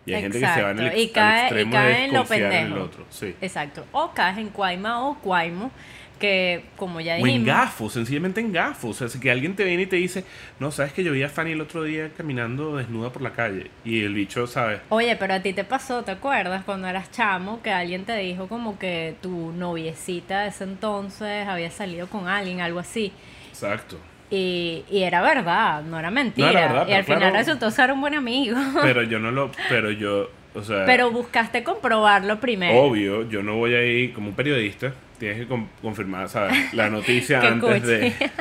Y 0.06 0.12
hay 0.12 0.20
gente 0.20 0.38
que 0.38 0.46
se 0.46 0.62
va 0.62 0.70
en 0.72 0.80
el, 0.80 0.98
y 0.98 1.08
cae- 1.08 1.22
al 1.22 1.38
y 1.38 1.44
extremo 1.44 1.72
cae 1.72 1.88
de 1.88 2.04
en 2.04 2.12
lo 2.12 2.24
en 2.34 2.52
el 2.72 2.78
otro. 2.78 3.06
Sí. 3.08 3.34
Exacto. 3.40 3.86
O 3.92 4.12
caes 4.12 4.36
en 4.36 4.50
Cuaima 4.50 5.08
o 5.08 5.18
Cuaimo, 5.18 5.72
que 6.18 6.64
como 6.76 7.00
ya 7.00 7.14
O 7.14 7.18
en 7.18 7.24
dijimos. 7.24 7.46
gafos, 7.46 7.92
sencillamente 7.92 8.40
en 8.40 8.52
gafos. 8.52 9.00
O 9.02 9.08
sea, 9.08 9.20
que 9.20 9.30
alguien 9.30 9.54
te 9.56 9.64
viene 9.64 9.82
y 9.82 9.86
te 9.86 9.96
dice, 9.96 10.24
no, 10.60 10.70
sabes 10.70 10.92
que 10.92 11.02
yo 11.04 11.12
vi 11.12 11.22
a 11.22 11.28
Fanny 11.28 11.52
el 11.52 11.60
otro 11.60 11.82
día 11.82 12.10
caminando 12.16 12.76
desnuda 12.76 13.10
por 13.10 13.22
la 13.22 13.32
calle. 13.32 13.70
Y 13.84 14.02
el 14.04 14.14
bicho, 14.14 14.46
¿sabes? 14.46 14.80
Oye, 14.88 15.16
pero 15.16 15.34
a 15.34 15.40
ti 15.40 15.52
te 15.52 15.64
pasó, 15.64 16.02
¿te 16.04 16.12
acuerdas? 16.12 16.64
Cuando 16.64 16.88
eras 16.88 17.10
chamo, 17.10 17.60
que 17.62 17.70
alguien 17.70 18.04
te 18.04 18.16
dijo 18.16 18.48
como 18.48 18.78
que 18.78 19.14
tu 19.20 19.52
noviecita 19.52 20.42
de 20.42 20.48
ese 20.48 20.64
entonces 20.64 21.46
había 21.48 21.70
salido 21.70 22.06
con 22.08 22.28
alguien, 22.28 22.60
algo 22.60 22.78
así. 22.78 23.12
Exacto. 23.50 23.98
Y, 24.30 24.84
y 24.90 25.02
era 25.02 25.20
verdad, 25.22 25.82
no 25.82 25.98
era 25.98 26.10
mentira. 26.10 26.50
No 26.50 26.58
era 26.58 26.72
verdad, 26.72 26.88
y 26.88 26.92
al 26.94 27.04
final 27.04 27.18
claro. 27.20 27.36
resultó 27.36 27.70
ser 27.70 27.92
un 27.92 28.00
buen 28.00 28.14
amigo. 28.14 28.56
Pero 28.82 29.02
yo 29.02 29.18
no 29.18 29.30
lo, 29.30 29.50
pero 29.68 29.90
yo, 29.90 30.30
o 30.54 30.62
sea, 30.62 30.84
Pero 30.86 31.10
buscaste 31.10 31.62
comprobarlo 31.62 32.40
primero. 32.40 32.74
obvio, 32.82 33.28
yo 33.28 33.42
no 33.42 33.56
voy 33.56 33.74
ahí 33.74 34.08
como 34.08 34.28
un 34.30 34.34
periodista, 34.34 34.92
tienes 35.18 35.38
que 35.40 35.46
con- 35.46 35.68
confirmar, 35.82 36.28
¿sabes? 36.28 36.72
La 36.74 36.90
noticia 36.90 37.40
antes 37.46 37.82
de... 37.82 38.14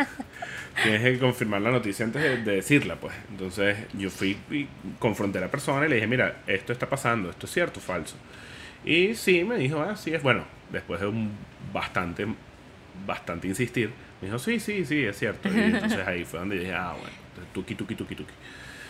Tienes 0.82 1.02
que 1.04 1.20
confirmar 1.20 1.62
la 1.62 1.70
noticia 1.70 2.04
antes 2.04 2.20
de, 2.22 2.38
de 2.38 2.56
decirla, 2.56 2.96
pues. 2.96 3.14
Entonces 3.30 3.78
yo 3.94 4.10
fui 4.10 4.36
y 4.50 4.68
confronté 4.98 5.38
a 5.38 5.42
la 5.42 5.52
persona 5.52 5.86
y 5.86 5.90
le 5.90 5.96
dije, 5.96 6.08
mira, 6.08 6.38
esto 6.48 6.74
está 6.74 6.90
pasando, 6.90 7.30
esto 7.30 7.46
es 7.46 7.52
cierto 7.54 7.80
o 7.80 7.84
falso. 7.84 8.16
Y 8.84 9.14
sí, 9.14 9.44
me 9.44 9.56
dijo, 9.58 9.80
ah, 9.82 9.96
sí 9.96 10.14
es 10.16 10.24
bueno. 10.24 10.46
Después 10.72 11.00
de 11.00 11.06
un 11.06 11.32
bastante, 11.72 12.26
bastante 13.06 13.48
insistir, 13.48 13.92
me 14.20 14.28
dijo, 14.30 14.40
sí, 14.40 14.60
sí, 14.60 14.84
sí, 14.84 15.04
es 15.06 15.16
cierto. 15.20 15.48
Y 15.48 15.60
entonces 15.60 16.08
ahí 16.08 16.26
fue 16.26 16.40
donde 16.40 16.58
dije, 16.58 16.74
ah, 16.74 16.94
bueno, 17.00 17.16
entonces, 17.30 17.54
tuki, 17.54 17.76
tuki, 17.76 17.94
tuki, 17.96 18.16
tuki. 18.16 18.34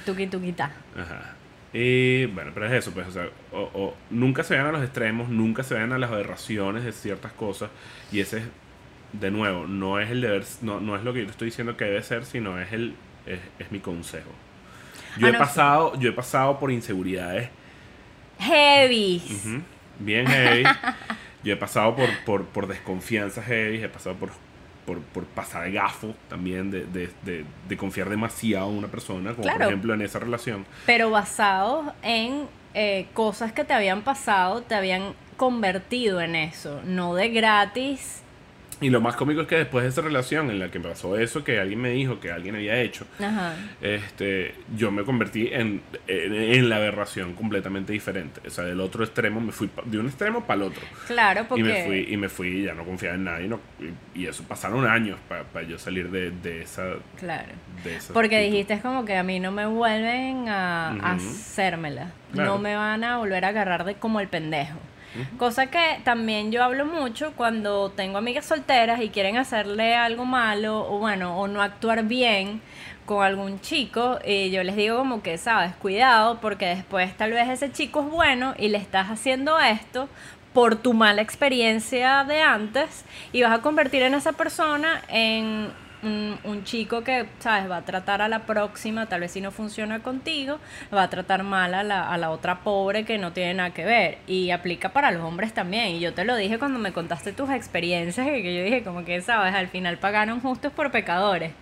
Tuqui, 0.06 0.28
tuquita. 0.28 0.72
Ajá. 0.98 1.36
Y 1.73 2.27
bueno, 2.27 2.51
pero 2.53 2.67
es 2.67 2.73
eso, 2.73 2.91
pues, 2.93 3.07
o 3.07 3.12
sea, 3.12 3.29
o, 3.51 3.62
o 3.73 3.97
nunca 4.12 4.43
se 4.43 4.53
vayan 4.55 4.69
a 4.69 4.71
los 4.73 4.83
extremos, 4.83 5.29
nunca 5.29 5.63
se 5.63 5.73
vayan 5.73 5.91
a 5.93 5.97
las 5.97 6.12
aberraciones 6.12 6.83
de 6.83 6.91
ciertas 6.93 7.33
cosas. 7.33 7.71
Y 8.12 8.19
ese 8.19 8.39
es, 8.39 8.43
de 9.13 9.31
nuevo, 9.31 9.67
no 9.67 9.99
es 9.99 10.12
el 10.12 10.21
deber, 10.21 10.45
no, 10.62 10.81
no 10.81 10.95
es 10.97 11.03
lo 11.03 11.13
que 11.13 11.21
yo 11.21 11.25
te 11.27 11.31
estoy 11.31 11.47
diciendo 11.47 11.77
que 11.77 11.86
debe 11.86 12.03
ser, 12.03 12.25
sino 12.25 12.59
es 12.62 12.73
el, 12.73 12.95
es, 13.25 13.39
es 13.59 13.71
mi 13.71 13.79
consejo. 13.79 14.31
Yo 15.15 15.27
Ah, 15.27 15.29
he 15.29 15.33
no, 15.33 15.38
pasado, 15.38 15.99
yo 15.99 16.09
he 16.09 16.13
pasado 16.13 16.59
por 16.59 16.71
inseguridades 16.71 17.49
Heavy. 18.39 19.21
ujú, 19.29 19.63
bien 19.99 20.27
heavy. 20.27 20.79
yo 21.43 21.53
he 21.53 21.57
pasado 21.57 21.95
por, 21.95 22.17
por, 22.25 22.45
por 22.47 22.67
desconfianzas 22.67 23.45
heavy, 23.45 23.83
he 23.83 23.89
pasado 23.89 24.15
por, 24.17 24.31
por, 24.86 25.00
por 25.00 25.26
pasar 25.26 25.72
gafo 25.72 26.13
también 26.30 26.72
de, 26.72 26.86
de, 26.86 27.10
de, 27.24 27.46
de 27.67 27.78
confiar 27.78 28.10
demasiado 28.10 28.69
en 28.69 28.78
una 28.78 28.88
persona, 28.88 29.34
como 29.34 29.48
por 29.52 29.62
ejemplo 29.62 29.93
en 29.93 30.02
esa 30.02 30.19
relación. 30.19 30.65
Pero 30.86 31.10
basados 31.10 31.93
en 32.02 32.48
eh, 32.74 33.08
cosas 33.13 33.52
que 33.52 33.63
te 33.63 33.74
habían 33.74 34.02
pasado, 34.02 34.62
te 34.62 34.76
habían 34.76 35.13
convertido 35.38 36.22
en 36.22 36.36
eso. 36.36 36.82
No 36.86 37.15
de 37.15 37.30
gratis. 37.30 38.22
Y 38.84 38.89
lo 38.89 39.02
más 39.02 39.15
cómico 39.15 39.41
es 39.41 39.48
que 39.48 39.56
después 39.56 39.84
de 39.84 39.89
esa 39.89 40.02
relación 40.02 40.50
en 40.52 40.60
la 40.60 40.69
que 40.69 40.80
pasó 40.80 41.17
eso, 41.17 41.43
que 41.43 41.60
alguien 41.60 41.80
me 41.82 41.89
dijo 41.91 42.19
que 42.19 42.32
alguien 42.32 42.56
había 42.56 42.80
hecho, 42.82 43.06
Ajá. 43.19 43.56
este, 43.82 44.54
yo 44.76 44.91
me 44.91 45.04
convertí 45.04 45.50
en, 45.52 45.82
en, 46.08 46.34
en 46.34 46.69
la 46.69 46.76
aberración 46.78 47.34
completamente 47.34 47.93
diferente. 47.93 48.41
O 48.46 48.50
sea, 48.50 48.65
del 48.65 48.80
otro 48.82 49.04
extremo 49.04 49.39
me 49.39 49.52
fui 49.52 49.67
pa- 49.67 49.84
de 49.86 49.98
un 50.00 50.08
extremo 50.08 50.46
para 50.46 50.58
el 50.58 50.67
otro. 50.67 50.82
Claro, 51.08 51.46
porque. 51.48 51.62
Y 51.62 51.63
me 51.63 51.84
fui, 51.86 52.08
y 52.13 52.17
me 52.17 52.30
fui, 52.30 52.63
ya 52.63 52.74
no 52.74 52.84
confiaba 52.84 53.15
en 53.15 53.24
nadie. 53.24 53.48
no- 53.48 53.60
y, 54.13 54.22
y 54.22 54.28
eso 54.28 54.43
pasaron 54.43 54.86
años 54.86 55.17
para 55.28 55.65
yo 55.67 55.80
salir 55.80 56.12
de, 56.12 56.32
de 56.32 56.62
esa. 56.63 56.84
Claro. 57.19 57.52
De 57.84 57.96
esa 57.96 58.13
Porque 58.13 58.36
actitud. 58.38 58.52
dijiste 58.52 58.74
es 58.76 58.82
como 58.82 59.06
que 59.06 59.15
a 59.15 59.24
mí 59.24 59.39
no 59.39 59.52
me 59.52 59.65
vuelven 59.65 60.50
a, 60.50 60.89
a 60.89 60.93
Ujú. 61.15 61.30
hacérmela. 61.30 62.12
Claro. 62.34 62.52
No 62.52 62.58
me 62.60 62.76
van 62.76 63.04
a 63.04 63.17
volver 63.17 63.46
a 63.46 63.50
agarrar 63.50 63.86
de 63.86 63.96
como 63.96 64.19
el 64.19 64.28
pendejo. 64.28 64.78
Cosa 65.38 65.67
que 65.67 65.99
también 66.04 66.52
yo 66.52 66.63
hablo 66.63 66.86
mucho 66.86 67.34
cuando 67.36 67.91
tengo 67.91 68.17
amigas 68.17 68.45
solteras 68.45 69.02
y 69.02 69.10
quieren 69.10 69.38
hacerle 69.38 69.95
algo 69.95 70.26
malo 70.26 70.88
o 70.89 70.99
bueno, 70.99 71.38
o 71.39 71.47
no 71.47 71.62
actuar 71.62 72.04
bien 72.04 72.62
con 73.06 73.23
algún 73.23 73.60
chico 73.60 74.19
y 74.26 74.49
yo 74.52 74.63
les 74.63 74.76
digo 74.76 74.97
como 74.97 75.21
que, 75.21 75.38
sabes, 75.38 75.76
cuidado 75.76 76.39
porque 76.39 76.65
después 76.65 77.15
tal 77.17 77.32
vez 77.32 77.49
ese 77.49 77.71
chico 77.71 78.02
es 78.02 78.10
bueno 78.10 78.54
y 78.58 78.69
le 78.69 78.78
estás 78.78 79.10
haciendo 79.10 79.60
esto 79.60 80.08
por 80.54 80.76
tu 80.76 80.93
mala 80.93 81.21
experiencia 81.21 82.23
de 82.23 82.41
antes 82.41 83.06
y 83.32 83.41
vas 83.41 83.52
a 83.52 83.62
convertir 83.62 84.04
en 84.04 84.13
esa 84.13 84.34
persona 84.34 85.02
en 85.10 85.71
un, 86.04 86.63
chico 86.63 87.04
que, 87.04 87.26
¿sabes? 87.39 87.70
Va 87.70 87.78
a 87.78 87.86
tratar 87.86 88.22
a 88.22 88.28
la 88.28 88.39
próxima, 88.46 89.08
tal 89.08 89.22
vez 89.22 89.32
si 89.32 89.42
no 89.42 89.52
funciona 89.52 90.02
contigo, 90.02 90.60
va 90.94 91.04
a 91.04 91.10
tratar 91.10 91.44
mal 91.44 91.74
a 91.74 91.84
la, 91.84 92.10
a 92.10 92.18
la 92.18 92.32
otra 92.32 92.60
pobre 92.60 93.06
que 93.06 93.18
no 93.18 93.34
tiene 93.34 93.56
nada 93.56 93.72
que 93.72 93.86
ver. 93.86 94.18
Y 94.28 94.52
aplica 94.52 94.89
para 94.94 95.12
los 95.12 95.24
hombres 95.24 95.54
también. 95.54 95.89
Y 95.89 96.00
yo 96.00 96.13
te 96.13 96.26
lo 96.26 96.36
dije 96.36 96.60
cuando 96.60 96.80
me 96.80 96.94
contaste 96.94 97.34
tus 97.34 97.50
experiencias, 97.50 98.26
que 98.28 98.44
que 98.44 98.56
yo 98.56 98.63
dije 98.63 98.84
como 98.84 99.06
que, 99.06 99.22
¿sabes? 99.22 99.54
Al 99.56 99.68
final 99.68 99.98
pagaron 99.98 100.39
justos 100.42 100.72
por 100.72 100.92
pecadores. 100.92 101.54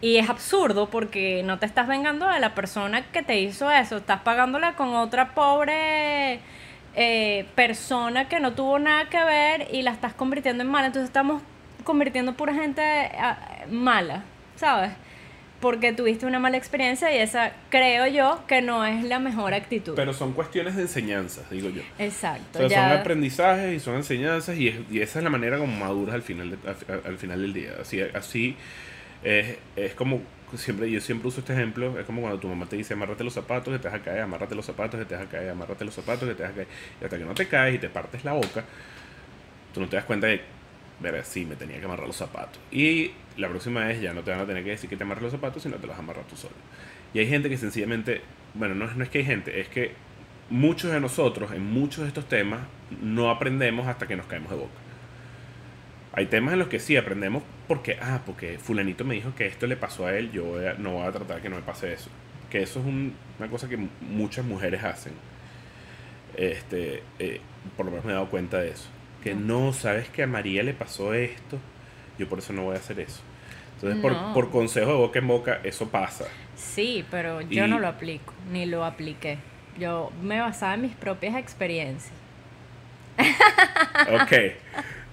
Y 0.00 0.18
es 0.18 0.28
absurdo 0.28 0.90
porque 0.90 1.42
no 1.44 1.58
te 1.58 1.66
estás 1.66 1.88
vengando 1.88 2.28
de 2.28 2.38
la 2.38 2.54
persona 2.54 3.02
que 3.10 3.22
te 3.22 3.40
hizo 3.40 3.70
eso, 3.70 3.96
estás 3.96 4.20
pagándola 4.20 4.74
con 4.74 4.94
otra 4.94 5.34
pobre 5.34 6.40
eh, 6.94 7.46
persona 7.54 8.28
que 8.28 8.38
no 8.38 8.52
tuvo 8.52 8.78
nada 8.78 9.08
que 9.08 9.24
ver 9.24 9.68
y 9.72 9.82
la 9.82 9.92
estás 9.92 10.12
convirtiendo 10.12 10.62
en 10.62 10.70
mala. 10.70 10.88
Entonces 10.88 11.08
estamos 11.08 11.42
convirtiendo 11.84 12.34
pura 12.34 12.54
gente 12.54 12.82
ah, 12.82 13.64
mala, 13.70 14.24
¿sabes? 14.56 14.90
Porque 15.60 15.92
tuviste 15.94 16.26
una 16.26 16.38
mala 16.38 16.56
experiencia 16.58 17.14
y 17.14 17.18
esa 17.18 17.52
creo 17.70 18.06
yo 18.06 18.42
que 18.46 18.60
no 18.60 18.84
es 18.84 19.02
la 19.04 19.18
mejor 19.18 19.54
actitud. 19.54 19.94
Pero 19.96 20.12
son 20.12 20.32
cuestiones 20.32 20.76
de 20.76 20.82
enseñanzas, 20.82 21.48
digo 21.48 21.70
yo. 21.70 21.80
Exacto. 21.98 22.64
O 22.64 22.68
sea, 22.68 22.90
son 22.90 22.98
aprendizajes 22.98 23.72
y 23.74 23.80
son 23.80 23.94
enseñanzas 23.96 24.56
y, 24.58 24.68
es- 24.68 24.76
y 24.90 25.00
esa 25.00 25.20
es 25.20 25.24
la 25.24 25.30
manera 25.30 25.56
como 25.56 25.74
maduras 25.74 26.14
al 26.16 26.22
final, 26.22 26.50
de- 26.50 26.58
al, 26.68 27.02
al 27.06 27.18
final 27.18 27.40
del 27.40 27.52
día. 27.54 27.70
Así, 27.80 28.00
así 28.00 28.56
es, 29.22 29.56
es 29.76 29.94
como 29.94 30.20
siempre, 30.54 30.90
yo 30.90 31.00
siempre 31.00 31.28
uso 31.28 31.40
este 31.40 31.52
ejemplo, 31.54 31.98
es 31.98 32.04
como 32.04 32.20
cuando 32.20 32.38
tu 32.38 32.46
mamá 32.48 32.66
te 32.66 32.76
dice 32.76 32.92
amárrate 32.94 33.24
los 33.24 33.32
zapatos 33.32 33.72
que 33.72 33.78
te 33.80 33.88
vas 33.88 33.98
a 33.98 34.02
caer, 34.04 34.20
amárrate 34.20 34.54
los 34.54 34.66
zapatos 34.66 35.00
que 35.00 35.06
te 35.06 35.14
vas 35.16 35.24
a 35.24 35.28
caer, 35.30 35.50
amárrate 35.50 35.84
los 35.84 35.94
zapatos 35.94 36.28
que 36.28 36.34
te 36.34 36.42
vas 36.42 36.52
a 36.52 36.54
caer. 36.54 36.68
Y 37.00 37.04
hasta 37.04 37.16
que 37.18 37.24
no 37.24 37.34
te 37.34 37.48
caes 37.48 37.74
y 37.76 37.78
te 37.78 37.88
partes 37.88 38.22
la 38.24 38.34
boca, 38.34 38.64
tú 39.72 39.80
no 39.80 39.88
te 39.88 39.96
das 39.96 40.04
cuenta 40.04 40.26
de, 40.26 40.42
ver, 41.00 41.24
sí, 41.24 41.44
me 41.44 41.56
tenía 41.56 41.78
que 41.78 41.84
amarrar 41.84 42.06
los 42.06 42.16
zapatos. 42.16 42.58
Y 42.70 43.12
la 43.36 43.48
próxima 43.48 43.84
vez 43.84 44.00
ya 44.00 44.12
no 44.14 44.22
te 44.22 44.30
van 44.30 44.40
a 44.40 44.46
tener 44.46 44.64
que 44.64 44.70
decir 44.70 44.88
que 44.88 44.96
te 44.96 45.02
amarres 45.04 45.22
los 45.22 45.32
zapatos, 45.32 45.62
sino 45.62 45.76
te 45.76 45.86
los 45.86 45.98
amarras 45.98 46.26
tú 46.28 46.36
solo. 46.36 46.54
Y 47.12 47.18
hay 47.18 47.28
gente 47.28 47.48
que 47.48 47.56
sencillamente, 47.58 48.22
bueno, 48.54 48.74
no, 48.74 48.86
es- 48.86 48.96
no 48.96 49.04
es 49.04 49.10
que 49.10 49.18
hay 49.18 49.24
gente, 49.24 49.60
es 49.60 49.68
que 49.68 49.92
muchos 50.50 50.90
de 50.92 51.00
nosotros 51.00 51.52
en 51.52 51.64
muchos 51.64 52.02
de 52.02 52.08
estos 52.08 52.28
temas 52.28 52.60
no 53.02 53.30
aprendemos 53.30 53.86
hasta 53.86 54.06
que 54.06 54.16
nos 54.16 54.26
caemos 54.26 54.50
de 54.50 54.56
boca. 54.56 54.72
Hay 56.12 56.26
temas 56.26 56.52
en 56.52 56.60
los 56.60 56.68
que 56.68 56.78
sí 56.78 56.96
aprendemos 56.96 57.42
porque, 57.66 57.98
ah, 58.00 58.20
porque 58.24 58.58
fulanito 58.58 59.04
me 59.04 59.14
dijo 59.14 59.34
que 59.34 59.46
esto 59.46 59.66
le 59.66 59.76
pasó 59.76 60.06
a 60.06 60.16
él, 60.16 60.30
yo 60.30 60.44
voy 60.44 60.66
a- 60.66 60.74
no 60.74 60.92
voy 60.92 61.06
a 61.06 61.12
tratar 61.12 61.40
que 61.42 61.48
no 61.48 61.56
me 61.56 61.62
pase 61.62 61.92
eso. 61.92 62.08
Que 62.50 62.62
eso 62.62 62.78
es 62.80 62.86
un- 62.86 63.14
una 63.40 63.48
cosa 63.48 63.68
que 63.68 63.76
mu- 63.76 63.88
muchas 64.00 64.44
mujeres 64.44 64.84
hacen. 64.84 65.12
Este, 66.36 67.02
eh, 67.18 67.40
por 67.76 67.86
lo 67.86 67.90
menos 67.92 68.04
me 68.04 68.12
he 68.12 68.14
dado 68.14 68.28
cuenta 68.28 68.60
de 68.60 68.70
eso. 68.70 68.88
Que 69.24 69.34
no, 69.34 69.72
sabes 69.72 70.08
que 70.10 70.22
a 70.22 70.26
María 70.26 70.62
le 70.62 70.74
pasó 70.74 71.14
esto, 71.14 71.58
yo 72.18 72.28
por 72.28 72.38
eso 72.38 72.52
no 72.52 72.62
voy 72.64 72.76
a 72.76 72.78
hacer 72.78 73.00
eso. 73.00 73.22
Entonces, 73.76 74.00
por, 74.00 74.32
por 74.34 74.50
consejo 74.50 74.90
de 74.92 74.96
boca 74.96 75.18
en 75.18 75.26
boca, 75.26 75.60
eso 75.64 75.88
pasa. 75.88 76.26
Sí, 76.56 77.04
pero 77.10 77.40
yo 77.40 77.64
Y- 77.64 77.68
no 77.68 77.78
lo 77.80 77.88
aplico, 77.88 78.32
ni 78.52 78.66
lo 78.66 78.84
apliqué. 78.84 79.38
Yo 79.78 80.12
me 80.22 80.38
basaba 80.40 80.74
en 80.74 80.82
mis 80.82 80.92
propias 80.94 81.34
experiencias. 81.36 82.12
Ok. 84.12 84.32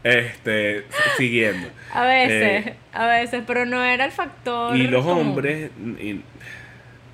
este, 0.04 0.86
siguiendo. 1.18 1.68
A 1.94 2.04
veces, 2.06 2.68
Eh, 2.68 2.76
a 2.94 3.06
veces, 3.08 3.44
pero 3.46 3.66
no 3.66 3.84
era 3.84 4.06
el 4.06 4.12
factor. 4.12 4.76
Y 4.76 4.88
los 4.88 5.06
común. 5.06 5.28
hombres, 5.30 5.72
y 6.00 6.22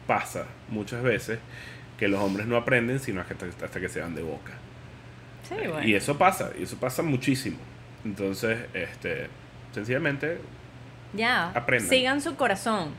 pasa 0.07 0.45
muchas 0.69 1.03
veces 1.03 1.39
que 1.99 2.07
los 2.07 2.19
hombres 2.21 2.47
no 2.47 2.55
aprenden 2.55 2.99
sino 2.99 3.19
hasta, 3.21 3.45
hasta 3.65 3.79
que 3.79 3.89
se 3.89 3.99
van 4.01 4.15
de 4.15 4.21
boca. 4.21 4.53
Sí, 5.47 5.55
bueno. 5.55 5.83
Y 5.87 5.95
eso 5.95 6.17
pasa, 6.17 6.51
y 6.59 6.63
eso 6.63 6.77
pasa 6.77 7.01
muchísimo. 7.03 7.57
Entonces, 8.05 8.59
este, 8.73 9.27
sencillamente, 9.73 10.39
Ya, 11.13 11.49
aprendan. 11.55 11.89
sigan 11.89 12.21
su 12.21 12.35
corazón 12.35 12.89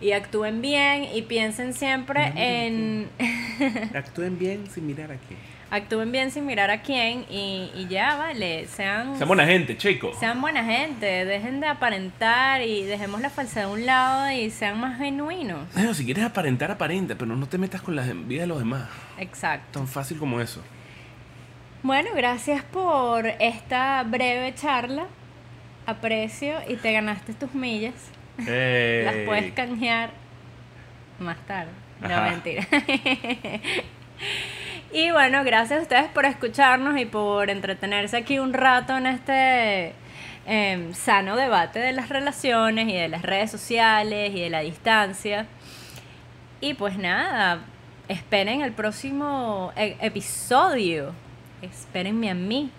y 0.00 0.12
actúen 0.12 0.60
bien 0.62 1.04
y 1.14 1.22
piensen 1.22 1.74
siempre 1.74 2.32
en... 2.36 3.08
actúen 3.94 4.38
bien 4.38 4.68
sin 4.70 4.86
mirar 4.86 5.10
aquí. 5.12 5.34
actúen 5.70 6.12
bien 6.12 6.30
sin 6.30 6.46
mirar 6.46 6.70
a 6.70 6.82
quién 6.82 7.24
y, 7.30 7.70
y 7.74 7.86
ya, 7.88 8.16
vale, 8.16 8.66
sean... 8.68 9.16
Sean 9.16 9.26
buena 9.28 9.44
gente, 9.46 9.76
chicos. 9.76 10.16
Sean 10.18 10.40
buena 10.40 10.64
gente, 10.64 11.24
dejen 11.24 11.60
de 11.60 11.66
aparentar 11.66 12.62
y 12.62 12.84
dejemos 12.84 13.20
la 13.20 13.28
falsedad 13.30 13.66
a 13.66 13.68
un 13.72 13.84
lado 13.86 14.30
y 14.30 14.50
sean 14.50 14.78
más 14.80 14.98
genuinos. 14.98 15.66
Bueno, 15.74 15.94
si 15.94 16.04
quieres 16.04 16.24
aparentar, 16.24 16.70
aparenta, 16.70 17.14
pero 17.16 17.34
no 17.36 17.46
te 17.48 17.58
metas 17.58 17.82
con 17.82 17.96
la 17.96 18.02
vida 18.04 18.42
de 18.42 18.46
los 18.46 18.58
demás. 18.58 18.88
Exacto. 19.18 19.78
Tan 19.80 19.88
fácil 19.88 20.18
como 20.18 20.40
eso. 20.40 20.62
Bueno, 21.82 22.10
gracias 22.14 22.62
por 22.64 23.26
esta 23.26 24.02
breve 24.02 24.54
charla. 24.54 25.06
Aprecio 25.86 26.58
y 26.68 26.76
te 26.76 26.92
ganaste 26.92 27.32
tus 27.34 27.54
millas. 27.54 27.94
Las 28.36 29.14
puedes 29.26 29.52
canjear 29.52 30.10
más 31.18 31.38
tarde. 31.46 31.70
No, 32.00 32.08
Ajá. 32.08 32.30
mentira. 32.30 32.66
y 34.92 35.10
bueno, 35.10 35.44
gracias 35.44 35.78
a 35.78 35.82
ustedes 35.82 36.08
por 36.08 36.24
escucharnos 36.26 36.98
y 37.00 37.06
por 37.06 37.50
entretenerse 37.50 38.16
aquí 38.16 38.38
un 38.38 38.52
rato 38.52 38.96
en 38.96 39.06
este 39.06 39.94
em, 40.46 40.92
sano 40.94 41.36
debate 41.36 41.78
de 41.78 41.92
las 41.92 42.08
relaciones 42.08 42.88
y 42.88 42.94
de 42.94 43.08
las 43.08 43.22
redes 43.22 43.50
sociales 43.50 44.32
y 44.34 44.40
de 44.40 44.50
la 44.50 44.60
distancia. 44.60 45.46
Y 46.60 46.74
pues 46.74 46.98
nada, 46.98 47.60
esperen 48.08 48.62
el 48.62 48.72
próximo 48.72 49.72
e- 49.76 49.96
episodio. 50.00 51.12
Espérenme 51.62 52.30
a 52.30 52.34
mí. 52.34 52.70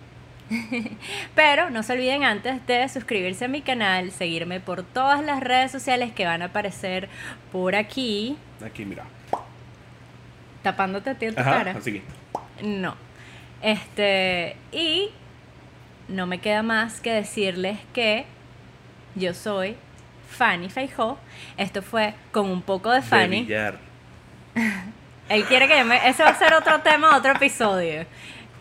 Pero 1.35 1.69
no 1.69 1.83
se 1.83 1.93
olviden 1.93 2.23
antes 2.23 2.65
de 2.65 2.87
suscribirse 2.89 3.45
a 3.45 3.47
mi 3.47 3.61
canal, 3.61 4.11
seguirme 4.11 4.59
por 4.59 4.83
todas 4.83 5.23
las 5.23 5.41
redes 5.41 5.71
sociales 5.71 6.11
que 6.11 6.25
van 6.25 6.41
a 6.41 6.45
aparecer 6.45 7.07
por 7.51 7.75
aquí. 7.75 8.35
Aquí, 8.65 8.83
mira. 8.85 9.05
Tapándote 10.63 11.11
a 11.11 11.15
ti 11.15 11.25
en 11.27 11.35
tu 11.35 11.41
Ajá, 11.41 11.51
cara. 11.51 11.71
así 11.77 11.93
que. 11.93 12.01
No. 12.63 12.95
Este, 13.61 14.55
y 14.71 15.09
no 16.07 16.25
me 16.25 16.39
queda 16.39 16.63
más 16.63 16.99
que 16.99 17.13
decirles 17.13 17.77
que 17.93 18.25
yo 19.15 19.33
soy 19.33 19.75
Fanny 20.29 20.69
Feijó. 20.69 21.17
Esto 21.57 21.81
fue 21.81 22.13
con 22.31 22.49
un 22.49 22.61
poco 22.61 22.89
de 22.89 22.97
De 22.97 23.01
Fanny. 23.03 23.41
billar. 23.43 23.77
Él 25.29 25.45
quiere 25.45 25.67
que 25.67 25.83
me... 25.83 26.09
Ese 26.09 26.23
va 26.23 26.29
a 26.29 26.35
ser 26.35 26.53
otro 26.53 26.81
tema, 26.81 27.15
otro 27.15 27.33
episodio. 27.33 28.05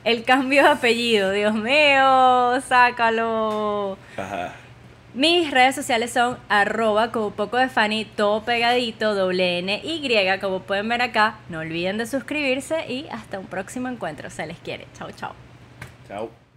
El 0.04 0.24
cambio 0.24 0.62
de 0.62 0.68
apellido, 0.70 1.32
Dios 1.32 1.54
mío, 1.54 2.60
sácalo. 2.60 3.98
Ajá. 4.16 4.52
Mis 5.14 5.50
redes 5.50 5.74
sociales 5.74 6.12
son 6.12 6.38
arroba 6.48 7.10
como 7.10 7.30
poco 7.30 7.56
de 7.56 7.68
Fanny, 7.68 8.04
todo 8.04 8.42
pegadito, 8.44 9.14
doble 9.14 9.58
N, 9.58 9.80
Y, 9.82 10.38
como 10.38 10.60
pueden 10.60 10.88
ver 10.88 11.02
acá. 11.02 11.38
No 11.48 11.60
olviden 11.60 11.98
de 11.98 12.06
suscribirse 12.06 12.86
y 12.88 13.08
hasta 13.10 13.38
un 13.38 13.46
próximo 13.46 13.88
encuentro. 13.88 14.30
Se 14.30 14.46
les 14.46 14.58
quiere. 14.58 14.86
Chao, 14.94 15.10
chao. 15.12 15.32
Chao. 16.06 16.47